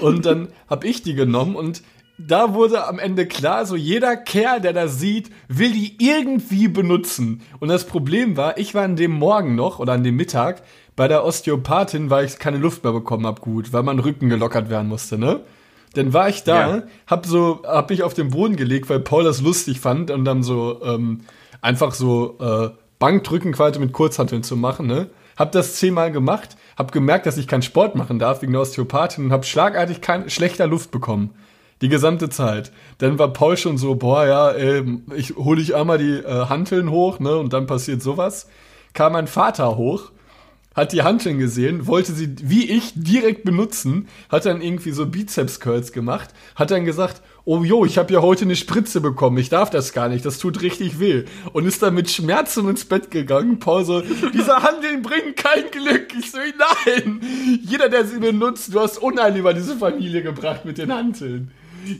[0.00, 1.82] Und dann hab ich die genommen und
[2.26, 7.42] da wurde am Ende klar, so jeder Kerl, der das sieht, will die irgendwie benutzen.
[7.60, 10.62] Und das Problem war, ich war an dem Morgen noch oder an dem Mittag
[10.96, 14.68] bei der Osteopathin, weil ich keine Luft mehr bekommen hab gut, weil mein Rücken gelockert
[14.70, 15.40] werden musste, ne?
[15.94, 16.82] Dann war ich da, Ja.
[17.06, 20.42] hab so, hab mich auf den Boden gelegt, weil Paul das lustig fand und dann
[20.42, 21.20] so ähm,
[21.60, 25.10] einfach so äh, Bankdrücken quasi mit Kurzhanteln zu machen, ne?
[25.36, 29.26] hab das zehnmal gemacht, hab gemerkt, dass ich keinen Sport machen darf wegen der Osteopathin
[29.26, 31.30] und hab schlagartig kein, schlechter Luft bekommen.
[31.82, 32.72] Die gesamte Zeit.
[32.98, 36.90] Dann war Paul schon so, boah, ja, ähm, ich hole ich einmal die äh, Hanteln
[36.90, 38.48] hoch, ne, und dann passiert sowas.
[38.94, 40.12] Kam mein Vater hoch,
[40.74, 45.60] hat die Hanteln gesehen, wollte sie wie ich direkt benutzen, hat dann irgendwie so Bizeps
[45.60, 49.48] Curls gemacht, hat dann gesagt, oh jo, ich habe ja heute eine Spritze bekommen, ich
[49.48, 51.24] darf das gar nicht, das tut richtig weh.
[51.52, 53.58] Und ist dann mit Schmerzen ins Bett gegangen.
[53.58, 54.02] Paul so,
[54.32, 56.14] diese Handeln bringen kein Glück.
[56.16, 57.20] Ich so, nein,
[57.62, 61.50] jeder, der sie benutzt, du hast Unheil über diese Familie gebracht mit den Hanteln.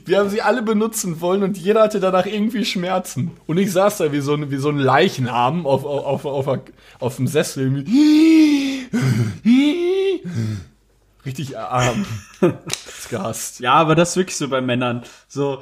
[0.05, 3.31] Wir haben sie alle benutzen wollen und jeder hatte danach irgendwie Schmerzen.
[3.45, 6.59] Und ich saß da wie so ein, wie so ein Leichnam auf, auf, auf, auf,
[6.99, 7.85] auf dem Sessel.
[11.25, 12.05] Richtig arm.
[12.39, 13.59] Das gehasst.
[13.59, 15.03] Ja, aber das ist wirklich so bei Männern.
[15.27, 15.61] So,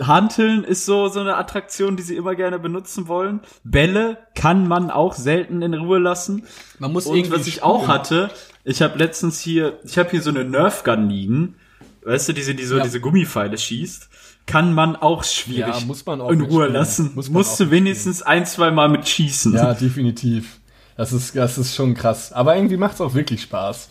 [0.00, 3.40] Hanteln ist so, so eine Attraktion, die sie immer gerne benutzen wollen.
[3.64, 6.46] Bälle kann man auch selten in Ruhe lassen.
[6.78, 8.30] Man muss Und irgendwie was ich auch hatte,
[8.64, 11.56] ich habe letztens hier, ich habe hier so eine Nerf Gun liegen.
[12.04, 12.82] Weißt du, diese, die so Ja.
[12.82, 14.08] diese Gummipfeile schießt.
[14.46, 16.72] Kann man auch schwierig Ja, muss man auch in Ruhe spielen.
[16.72, 17.12] lassen.
[17.14, 19.54] Muss man Musst du wenigstens ein, zwei Mal mit schießen.
[19.54, 20.58] Ja, definitiv.
[20.96, 22.32] Das ist, das ist schon krass.
[22.32, 23.90] Aber irgendwie macht es auch wirklich Spaß.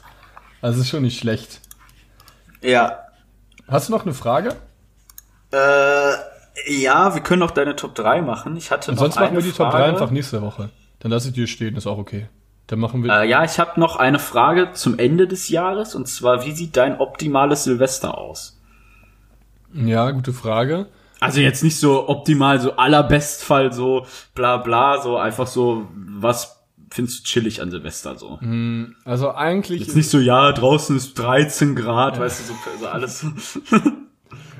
[0.61, 1.61] Also es ist schon nicht schlecht.
[2.61, 2.97] ja.
[3.67, 4.57] Hast du noch eine Frage?
[5.53, 6.11] Äh,
[6.67, 8.57] ja, wir können auch deine Top 3 machen.
[8.57, 9.83] Ich hatte Und noch sonst eine machen wir die Top Frage.
[9.85, 10.69] 3 einfach nächste Woche.
[10.99, 12.27] Dann lasse ich dir stehen, ist auch okay.
[12.71, 13.11] Dann machen wir.
[13.11, 16.77] Äh, ja, ich habe noch eine Frage zum Ende des Jahres und zwar, wie sieht
[16.77, 18.57] dein optimales Silvester aus?
[19.73, 20.87] ja, gute Frage.
[21.19, 24.05] Also jetzt nicht so optimal, so allerbestfall, so
[24.35, 28.39] bla bla, so einfach so, was findest du chillig an Silvester so?
[29.03, 29.81] Also eigentlich.
[29.81, 33.25] Jetzt nicht so, ja, draußen ist 13 Grad, weißt du, so, so alles.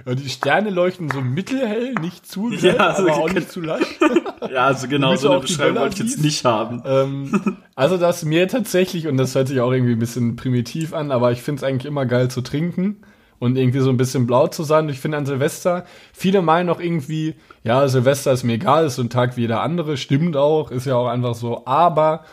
[0.06, 3.52] Ja, die Sterne leuchten so mittelhell, nicht zu grell, Ja, also aber auch die nicht
[3.52, 3.88] zu leicht.
[4.52, 6.82] ja, also genau, so eine Beschreibung wollte ich jetzt nicht haben.
[6.86, 11.12] ähm, also das mir tatsächlich, und das hört sich auch irgendwie ein bisschen primitiv an,
[11.12, 12.98] aber ich finde es eigentlich immer geil zu trinken
[13.40, 14.86] und irgendwie so ein bisschen blau zu sein.
[14.86, 18.96] Und ich finde an Silvester, viele meinen auch irgendwie, ja, Silvester ist mir egal, ist
[18.96, 22.24] so ein Tag wie jeder andere, stimmt auch, ist ja auch einfach so, aber,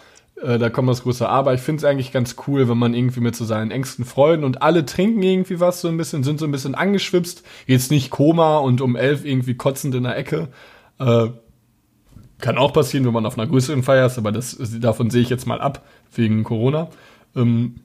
[0.42, 3.20] äh, da kommt das große Aber, ich finde es eigentlich ganz cool, wenn man irgendwie
[3.20, 6.46] mit so seinen engsten Freunden und alle trinken irgendwie was so ein bisschen, sind so
[6.46, 10.48] ein bisschen angeschwipst, jetzt nicht Koma und um elf irgendwie kotzend in der Ecke,
[10.98, 11.28] äh,
[12.40, 15.30] kann auch passieren, wenn man auf einer größeren Feier ist, aber das, davon sehe ich
[15.30, 15.84] jetzt mal ab,
[16.14, 16.88] wegen Corona.
[17.34, 17.80] Ähm,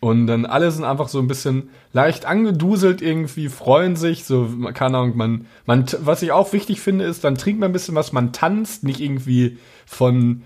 [0.00, 4.98] und dann alle sind einfach so ein bisschen leicht angeduselt irgendwie, freuen sich, so, keine
[4.98, 8.12] Ahnung, man, man, was ich auch wichtig finde, ist, dann trinkt man ein bisschen was,
[8.12, 10.42] man tanzt, nicht irgendwie von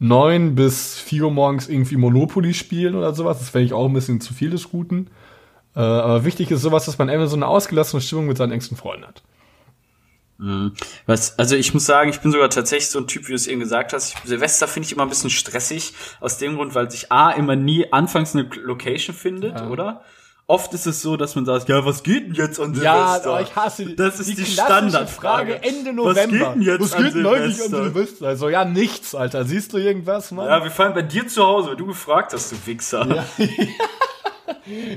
[0.00, 3.38] neun bis vier Uhr morgens irgendwie Monopoly spielen oder sowas.
[3.38, 5.08] Das fände ich auch ein bisschen zu viel des Guten.
[5.76, 8.76] Äh, aber wichtig ist sowas, dass man einfach so eine ausgelassene Stimmung mit seinen engsten
[8.76, 9.22] Freunden hat.
[11.04, 13.46] Was, also ich muss sagen, ich bin sogar tatsächlich so ein Typ, wie du es
[13.46, 14.14] eben gesagt hast.
[14.14, 17.56] Ich, Silvester finde ich immer ein bisschen stressig, aus dem Grund, weil sich A immer
[17.56, 20.02] nie anfangs eine Location findet, oder?
[20.50, 23.30] Oft ist es so, dass man sagt, ja, was geht denn jetzt an Ja, Silvester?
[23.30, 25.52] aber ich hasse die, Das ist die, klassische Standardfrage.
[25.52, 26.26] Frage Ende Was November.
[26.38, 27.84] geht denn jetzt was an geht denn eigentlich an Silvester?
[27.84, 28.26] Silvester?
[28.26, 29.44] Also ja, nichts, Alter.
[29.44, 30.46] Siehst du irgendwas, Mann?
[30.48, 33.06] Ja, wir fallen bei dir zu Hause, weil du gefragt hast, du Wichser.
[33.06, 33.24] Ja,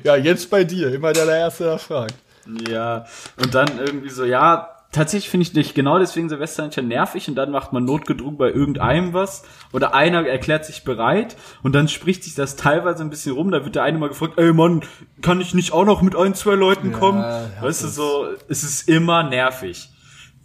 [0.04, 0.93] Ja, jetzt bei dir.
[0.93, 2.16] Immer der, der Erste, der fragt.
[2.45, 7.36] und dann irgendwie so, ja, tatsächlich finde ich nicht genau deswegen Silvester nicht nervig und
[7.36, 12.24] dann macht man notgedrungen bei irgendeinem was oder einer erklärt sich bereit und dann spricht
[12.24, 14.84] sich das teilweise ein bisschen rum, da wird der eine mal gefragt, ey Mann,
[15.22, 17.20] kann ich nicht auch noch mit ein, zwei Leuten kommen?
[17.20, 19.89] ja, weißt du, so, es ist immer nervig.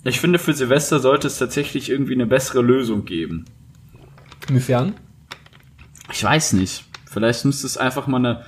[0.05, 3.45] Ich finde, für Silvester sollte es tatsächlich irgendwie eine bessere Lösung geben.
[4.49, 4.95] Inwiefern?
[6.11, 6.85] Ich weiß nicht.
[7.11, 8.45] Vielleicht müsste es einfach mal eine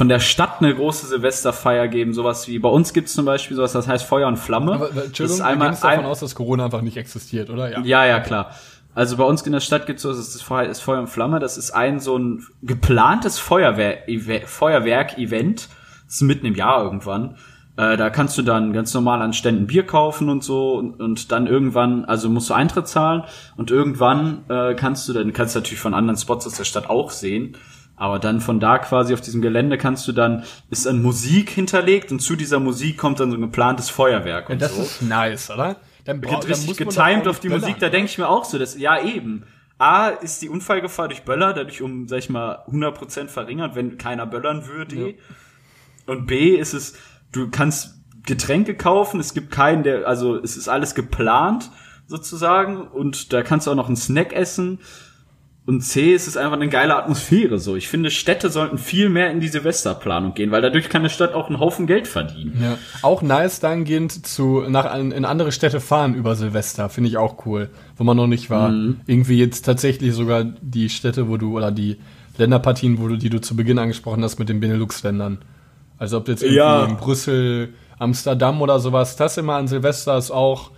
[0.00, 3.54] von der Stadt eine große Silvesterfeier geben, sowas wie bei uns gibt es zum Beispiel
[3.54, 4.72] sowas, das heißt Feuer und Flamme.
[4.72, 7.70] Aber, das Entschuldigung, ist wir einmal davon ein, aus, dass Corona einfach nicht existiert, oder?
[7.70, 7.82] Ja.
[7.82, 8.52] ja, ja, klar.
[8.94, 11.08] Also bei uns in der Stadt gibt es so, das ist Feuer, ist Feuer und
[11.08, 15.68] Flamme, das ist ein so ein geplantes Feuerwehr, Ev- Feuerwerk-Event.
[16.06, 17.36] Das ist mitten im Jahr irgendwann.
[17.76, 21.30] Äh, da kannst du dann ganz normal an Ständen Bier kaufen und so und, und
[21.30, 23.24] dann irgendwann, also musst du Eintritt zahlen
[23.58, 26.88] und irgendwann äh, kannst du dann, kannst du natürlich von anderen Spots aus der Stadt
[26.88, 27.58] auch sehen.
[28.00, 32.10] Aber dann von da quasi auf diesem Gelände kannst du dann, ist dann Musik hinterlegt
[32.10, 35.02] und zu dieser Musik kommt dann so ein geplantes Feuerwerk Ja, und das so ist
[35.02, 35.76] nice, oder?
[36.06, 37.92] Dann, dann richtig getimed auf die nicht Musik, da böllern.
[37.92, 39.44] denke ich mir auch so, dass, ja eben,
[39.76, 44.24] A, ist die Unfallgefahr durch Böller dadurch um, sag ich mal, 100% verringert, wenn keiner
[44.24, 45.16] böllern würde.
[46.06, 46.94] Und B, ist es,
[47.32, 51.70] du kannst Getränke kaufen, es gibt keinen, der, also es ist alles geplant,
[52.06, 54.78] sozusagen, und da kannst du auch noch einen Snack essen.
[55.66, 57.76] Und C, es ist einfach eine geile Atmosphäre so.
[57.76, 61.34] Ich finde, Städte sollten viel mehr in die Silvesterplanung gehen, weil dadurch kann eine Stadt
[61.34, 62.58] auch einen Haufen Geld verdienen.
[62.60, 62.78] Ja.
[63.02, 67.68] Auch nice dahingehend zu nach in andere Städte fahren über Silvester, finde ich auch cool,
[67.96, 68.72] wo man noch nicht war.
[69.06, 71.98] Irgendwie jetzt tatsächlich sogar die Städte, wo du oder die
[72.38, 75.38] Länderpartien, wo du die du zu Beginn angesprochen hast mit den Benelux-Ländern.
[75.98, 76.84] Also ob jetzt irgendwie Ja.
[76.86, 80.70] in Brüssel, Amsterdam oder sowas, das immer an Silvester ist auch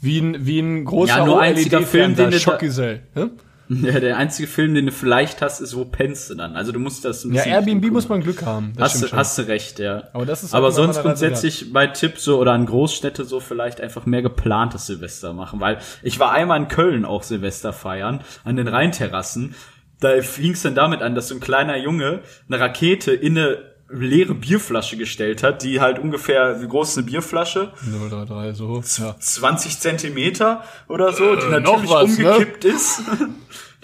[0.00, 3.02] wie ein, wie ein großer Ja, nur einziger Film, den Schockgesell.
[3.14, 3.28] Ja,
[3.82, 6.56] der einzige Film, den du vielleicht hast, ist Wo pennst du dann?
[6.56, 8.72] Also du musst das ein Ja, Airbnb muss man Glück haben.
[8.76, 10.04] Das Hast du, hast du recht, ja.
[10.12, 13.40] Aber das ist Aber halt immer sonst grundsätzlich bei Tipps so oder an Großstädte so
[13.40, 18.20] vielleicht einfach mehr geplantes Silvester machen, weil ich war einmal in Köln auch Silvester feiern,
[18.44, 19.54] an den Rheinterrassen.
[20.00, 23.71] Da fing es dann damit an, dass so ein kleiner Junge eine Rakete in eine
[23.92, 27.72] leere Bierflasche gestellt hat, die halt ungefähr, wie groß ist eine Bierflasche?
[28.10, 28.82] 033, so.
[29.02, 29.16] Ja.
[29.18, 32.32] 20 Zentimeter oder so, die Äh, natürlich noch was, ne?
[32.32, 33.02] umgekippt ist.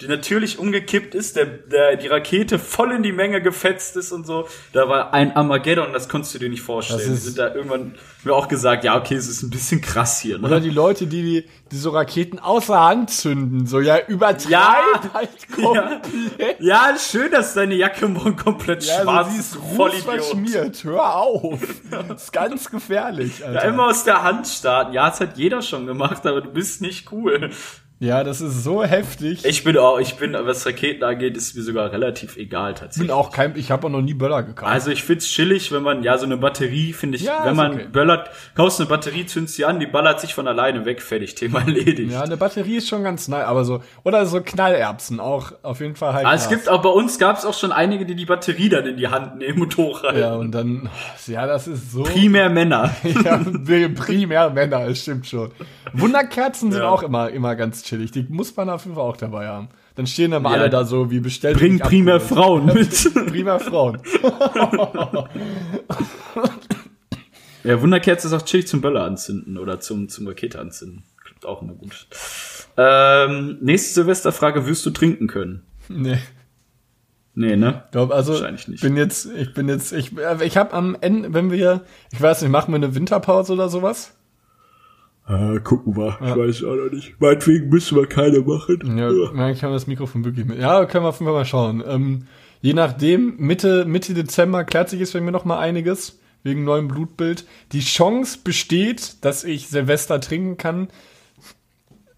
[0.01, 4.25] Die natürlich umgekippt ist, der, der, die Rakete voll in die Menge gefetzt ist und
[4.25, 4.47] so.
[4.71, 7.01] Da war ein Armageddon, das konntest du dir nicht vorstellen.
[7.03, 10.39] Die sind da irgendwann mir auch gesagt, ja, okay, es ist ein bisschen krass hier.
[10.39, 10.61] Oder Ne?
[10.61, 14.77] die Leute, die, die, die so Raketen außer Hand zünden, so ja übertreibt Ja.
[15.13, 15.99] halt Ja.
[15.99, 16.59] komplett.
[16.61, 19.55] ja, schön, dass deine Jacke morgen komplett Ja, schwarz also ist.
[19.75, 20.03] Vollidiot.
[20.05, 20.83] verschmiert.
[20.85, 21.59] Hör auf.
[22.07, 23.63] Das ist ganz gefährlich, Alter.
[23.63, 24.93] Ja, immer aus der Hand starten.
[24.93, 27.49] Ja, das hat jeder schon gemacht, aber du bist nicht cool.
[28.01, 29.43] Ja, das ist so heftig.
[29.43, 33.09] Ich bin auch, ich bin, was Raketen angeht, ist mir sogar relativ egal Ich tatsächlich.
[33.09, 34.71] bin auch kein, ich habe auch noch nie Böller gekauft.
[34.71, 37.73] Also ich find's chillig, wenn man, ja, so eine Batterie, finde ich, Ja, wenn man
[37.73, 37.87] okay.
[37.91, 41.59] böllert, kaufst eine Batterie, zündest sie an, die ballert sich von alleine weg, fertig, Thema
[41.65, 42.13] erledigt.
[42.13, 45.97] ja, eine Batterie ist schon ganz nice, aber so, oder so Knallerbsen auch auf jeden
[45.97, 46.25] Fall halt.
[46.25, 48.95] Ah, es gibt auch, bei uns gab's auch schon einige, die die Batterie dann in
[48.95, 50.21] die Hand nehmen und hochhalten.
[50.21, 50.89] Ja, und dann,
[51.27, 52.03] ja, das ist so.
[52.03, 52.95] Primär Männer.
[53.25, 53.41] Ja,
[53.95, 55.51] primär Männer, das stimmt schon.
[55.91, 56.89] Wunderkerzen sind Ja.
[56.89, 58.11] auch immer, immer ganz chillig.
[58.11, 59.69] Die muss man auf jeden Fall auch dabei haben.
[59.95, 60.49] Dann stehen dann Ja.
[60.49, 61.57] alle da so, wie bestellt.
[61.57, 62.21] Bring abgeholt.
[62.21, 63.13] Frauen mit.
[63.27, 63.99] Primär Frauen.
[67.63, 71.03] ja, Wunderkerze ist auch chillig zum Böller anzünden oder zum, zum Rakete anzünden.
[71.23, 72.07] Klappt auch immer gut.
[72.77, 75.63] Ähm, nächste Silvesterfrage, wirst du trinken können?
[75.89, 76.19] Nee.
[77.35, 77.83] Nee, ne?
[77.85, 78.81] Ich glaube, also Wahrscheinlich nicht.
[78.81, 81.81] bin jetzt, ich bin jetzt, ich, äh, ich habe am Ende, wenn wir,
[82.11, 84.15] ich weiß nicht, machen wir eine Winterpause oder sowas?
[85.29, 86.17] Ah, gucken wir.
[86.21, 87.13] Ich weiß auch noch nicht.
[87.21, 88.79] Meinetwegen müssen wir keine machen.
[88.97, 90.57] Ja, dann können wir das Mikrofon wirklich mit.
[90.57, 91.83] Ja, können wir auf jeden Fall mal schauen.
[91.87, 92.25] Ähm,
[92.61, 96.87] je nachdem, Mitte, Mitte Dezember klärt sich jetzt bei mir noch mal einiges wegen neuem
[96.87, 97.45] Blutbild.
[97.73, 100.87] Die Chance besteht, dass ich Silvester trinken kann.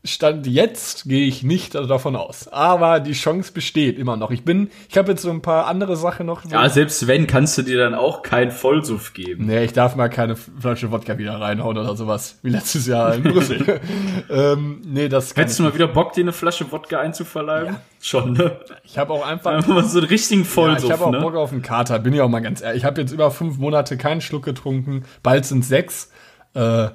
[0.04, 2.48] Stand jetzt gehe ich nicht davon aus.
[2.48, 4.32] Aber die Chance besteht immer noch.
[4.32, 6.44] Ich bin, ich habe jetzt so ein paar andere Sachen noch.
[6.46, 9.46] Ja, selbst wenn, kannst du dir dann auch keinen Vollsuff geben.
[9.46, 12.40] Nee, ich darf mal keine Flasche Wodka wieder reinhauen oder sowas.
[12.42, 13.80] Wie letztes Jahr in Brüssel.
[14.32, 17.78] ähm, nee, das kann Hättest du mal wieder Bock, dir eine Flasche Wodka einzuverleiben?
[18.02, 18.60] Schon, ne?
[18.84, 21.22] Ich habe auch einfach Einfach mal so einen richtigen Ja, Vollsuff, ich habe auch ne?
[21.22, 22.80] Bock auf einen Kater, bin ich auch mal ganz ehrlich.
[22.80, 26.12] Ich habe jetzt über fünf Monate keinen Schluck getrunken, bald sind sechs.
[26.56, 26.88] Äh,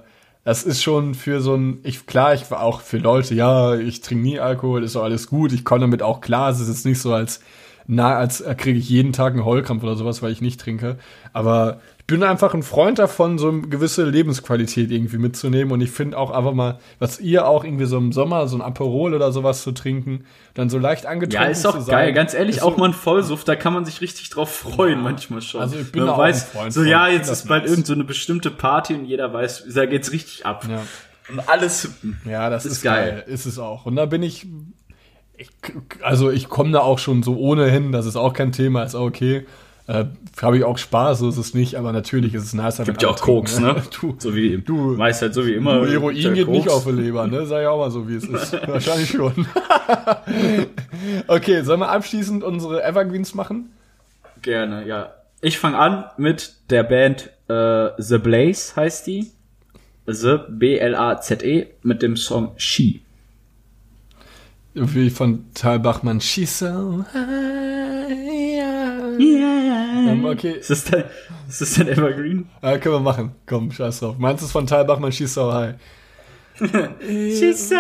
[0.47, 4.01] das ist schon für so ein, ich klar, ich war auch für Leute, ja, ich
[4.01, 6.87] trinke nie Alkohol, ist doch alles gut, ich komme damit auch klar, es ist jetzt
[6.87, 7.41] nicht so als,
[7.89, 10.97] na, als äh, kriege ich jeden Tag einen Heulkrampf oder sowas, weil ich nicht trinke.
[11.33, 15.73] Aber ich bin einfach ein Freund davon, so eine gewisse Lebensqualität irgendwie mitzunehmen.
[15.73, 18.63] Und ich finde auch einfach mal, was ihr auch irgendwie so im Sommer, so ein
[18.63, 20.25] Aperol oder sowas zu trinken,
[20.55, 22.13] dann so leicht angetrunken Ja, ist zu doch sein, geil.
[22.13, 25.01] Ganz ehrlich, ist auch so- mal ein Vollsuff, da kann man sich richtig drauf freuen,
[25.03, 25.61] manchmal schon.
[25.61, 26.89] Also ich bin auch ein weiß, Freund so von.
[26.89, 27.71] ja, jetzt ist bald nice.
[27.73, 30.65] irgend so eine bestimmte Party und jeder weiß, da geht's richtig ab.
[30.71, 30.83] Ja.
[31.29, 32.21] Und alles hippen.
[32.25, 33.11] Ja, das, Das ist, ist geil.
[33.11, 33.25] geil.
[33.35, 33.85] Ist es auch.
[33.87, 34.47] Und da bin ich,
[35.39, 35.51] ich
[36.03, 39.07] also ich komme da auch schon so ohnehin, das ist auch kein Thema, ist auch
[39.07, 39.47] okay.
[39.89, 40.07] Äh,
[40.43, 42.83] Habe ich auch Spaß, so ist es nicht, aber natürlich ist es nicer.
[42.83, 43.83] Gibt ja auch Koks, trinken, ne?
[44.01, 45.79] Du, So wie, du- meist halt so wie immer.
[45.79, 46.75] du Heroin der geht nicht Koks.
[46.79, 47.47] auf die Leber, ne?
[47.47, 48.53] Sag ich auch mal so, wie es ist.
[48.67, 49.47] Wahrscheinlich schon.
[51.29, 53.71] okay, sollen wir abschließend unsere Evergreens machen?
[54.43, 55.13] Gerne, ja.
[55.41, 59.31] Ich fange an mit der Band äh, The Blaze heißt die.
[60.07, 63.03] The B-L-A-Z-E mit dem Song She.
[64.79, 68.11] Wie von Tal Bachmann, She's so high,
[69.19, 70.11] yeah.
[70.13, 71.05] Ähm, okay, Ist das dein,
[71.49, 72.49] ist das dein Evergreen?
[72.61, 73.35] äh, können wir machen.
[73.47, 74.17] Komm, scheiß drauf.
[74.19, 75.77] Meinst du es von Tal Bachmann, She's so high?
[77.01, 77.77] She's so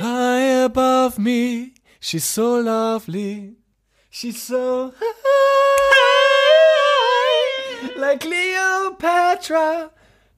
[0.00, 3.56] High above me, she's so lovely.
[4.10, 4.92] She's so
[7.80, 9.90] high, like Cleopatra.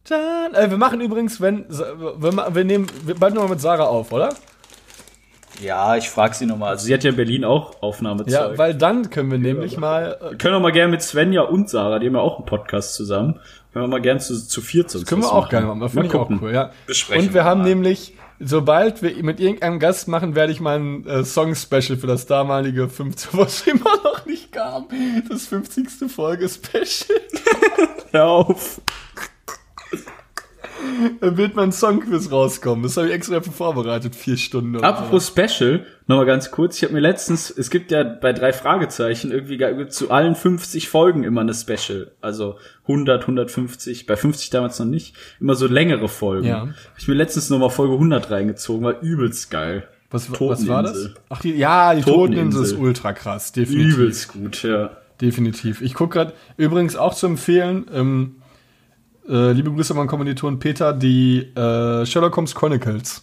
[0.09, 4.13] Dann, äh, wir machen übrigens, wenn, wir, wir nehmen wir bald nochmal mit Sarah auf,
[4.13, 4.35] oder?
[5.63, 6.71] Ja, ich frag sie nochmal.
[6.71, 8.33] Also sie hat ja in Berlin auch Aufnahmezeug.
[8.33, 11.43] Ja, weil dann können wir nämlich mal, äh, wir können auch mal gerne mit Svenja
[11.43, 13.41] und Sarah, die haben ja auch einen Podcast zusammen.
[13.73, 15.51] Können wir mal gerne zu, zu viert sonst können wir auch machen.
[15.51, 15.89] gerne machen.
[15.91, 16.41] Finde ich auch gucken.
[16.43, 16.71] cool, ja.
[16.87, 17.69] Besprechen Und wir wir haben mal.
[17.69, 22.27] nämlich sobald wir mit irgendeinem Gast machen, werde ich mal ein äh, Song-Special für das
[22.27, 24.89] damalige 50, was immer noch nicht kam.
[25.29, 26.11] Das 50.
[26.11, 27.21] Folge-Special.
[28.13, 28.81] Hör auf.
[31.21, 32.83] Da wird mein Songquiz rauskommen.
[32.83, 34.83] Das habe ich extra dafür vorbereitet, vier Stunden.
[34.83, 36.77] Apropos Special, nochmal ganz kurz.
[36.77, 41.25] Ich habe mir letztens, es gibt ja bei drei Fragezeichen irgendwie zu allen 50 Folgen
[41.25, 42.13] immer eine Special.
[42.21, 45.15] Also 100, 150, bei 50 damals noch nicht.
[45.41, 46.47] Immer so längere Folgen.
[46.47, 46.61] Ja.
[46.61, 49.89] Hab ich mir letztens nochmal Folge 100 reingezogen, war übelst geil.
[50.11, 51.11] Was, was war das?
[51.29, 52.79] Ach, die, ja, die Toteninsel ist Toteninsel.
[52.79, 53.53] ultra krass.
[53.53, 53.95] Definitiv.
[53.95, 54.91] Übelst gut, ja.
[55.21, 55.83] Definitiv.
[55.83, 58.37] Ich gucke gerade, übrigens auch zu empfehlen, ähm,
[59.31, 63.23] äh, liebe Grüße an meinen Kommilitonen Peter, die äh, Sherlock Holmes Chronicles.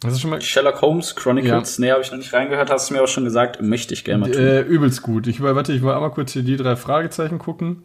[0.00, 2.94] Das ist schon mal Sherlock Holmes Chronicles, nee, habe ich noch nicht reingehört, hast du
[2.94, 4.40] mir auch schon gesagt, möchte ich gerne mal tun.
[4.40, 5.26] äh, übelst gut.
[5.26, 7.84] Ich warte, ich will einmal kurz hier die drei Fragezeichen gucken.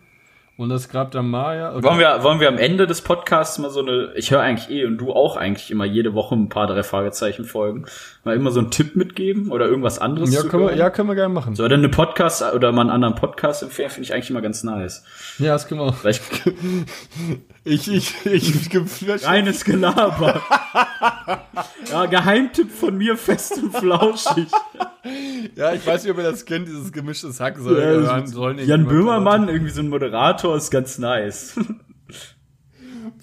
[0.56, 1.82] Und das Grab der Maya.
[1.82, 4.86] Wollen wir, wollen wir am Ende des Podcasts mal so eine, ich höre eigentlich eh
[4.86, 7.86] und du auch eigentlich immer jede Woche ein paar drei Fragezeichen folgen,
[8.24, 11.16] mal immer so einen Tipp mitgeben oder irgendwas anderes ja, können wir, ja, können wir
[11.16, 11.56] gerne machen.
[11.56, 14.64] So, oder eine Podcast oder mal einen anderen Podcast empfehlen, finde ich eigentlich immer ganz
[14.64, 15.04] nice.
[15.40, 15.96] Ja, das können wir auch.
[15.96, 16.22] Vielleicht
[17.66, 20.42] Ich, ich, ich, reines Gelaber.
[21.90, 24.48] ja, Geheimtipp von mir, fest und flauschig.
[25.56, 27.58] ja, ich weiß nicht, ob ihr das kennt, dieses gemischtes Hack.
[27.58, 31.60] Soll, Ja, hören sollen Jan Böhmermann, irgendwie so ein Moderator, ist ganz nice.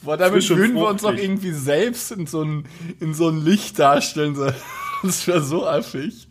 [0.03, 2.65] Boah, damit würden wir uns doch irgendwie selbst in so ein,
[3.01, 4.37] in so ein Licht darstellen.
[5.03, 6.29] Das wäre so affig.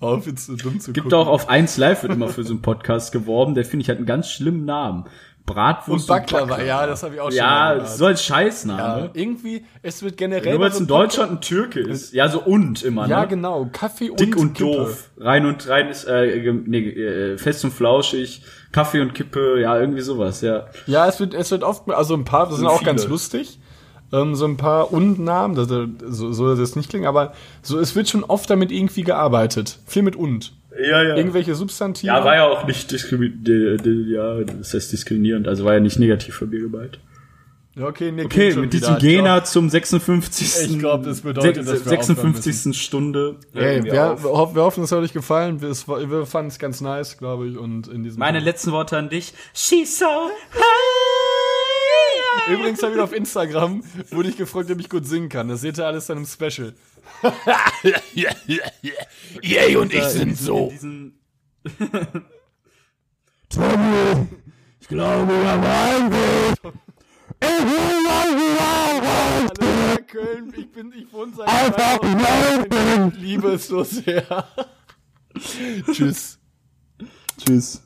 [0.00, 1.18] Auf, jetzt so dumm zu Gibt gucken.
[1.18, 3.98] auch auf 1 Live wird immer für so einen Podcast geworben, der finde ich hat
[3.98, 5.04] einen ganz schlimmen Namen.
[5.48, 8.80] Bratwurst und Baklava, ja, das habe ich auch schon Ja, so als Scheißname.
[8.80, 10.52] ja, irgendwie, es wird generell...
[10.52, 12.12] Nur weil es in Deutschland ein Türke ist.
[12.12, 13.28] Ja, so und immer, Ja, ne?
[13.28, 13.68] genau.
[13.72, 14.70] Kaffee und Dick und Kippe.
[14.70, 15.10] doof.
[15.18, 18.42] Rein und rein ist, äh, nee, äh, fest und flauschig.
[18.72, 20.66] Kaffee und Kippe, ja, irgendwie sowas, ja.
[20.86, 23.12] Ja, es wird, es wird oft, also ein paar, das sind Sind auch ganz viele.
[23.12, 23.58] lustig.
[24.12, 25.54] Ähm, so ein paar Und-Namen,
[26.08, 27.32] so soll das nicht klingen, aber
[27.62, 29.78] so, es wird schon oft damit irgendwie gearbeitet.
[29.86, 30.52] Viel mit Und.
[30.80, 31.16] Ja, ja.
[31.16, 32.06] Irgendwelche Substantive.
[32.06, 36.36] Ja, war ja auch nicht diskriminierend, ja, das heißt diskriminierend, also war ja nicht negativ
[36.36, 37.00] von mir gemeint.
[37.78, 40.70] Ja, okay, nee, Okay, mit diesem Gena zum 56.
[40.72, 42.82] Ich glaub, das bedeutet, dass wir aufhören 56.
[42.82, 43.36] Stunde.
[43.54, 45.62] Hey, wir wir, hoffen, wir hoffen, es hat euch gefallen.
[45.62, 47.56] Wir, wir fanden es ganz nice, glaube ich.
[47.56, 49.32] Und in diesem Meine letzten Worte an dich.
[49.54, 50.98] She's so high.
[52.50, 55.48] Übrigens habe ich auf Instagram, wurde ich gefragt, ob ich gut singen kann.
[55.48, 56.72] Das seht ihr alles dann im Special.
[59.42, 60.68] Yay und ich sind so.
[60.70, 61.18] Diesen
[69.20, 72.00] Hallo nach Köln, ich bin, ich wohne seit Einfach
[73.12, 74.48] Ich liebe es so sehr.
[75.92, 76.38] Tschüss.
[77.38, 77.82] Tschüss.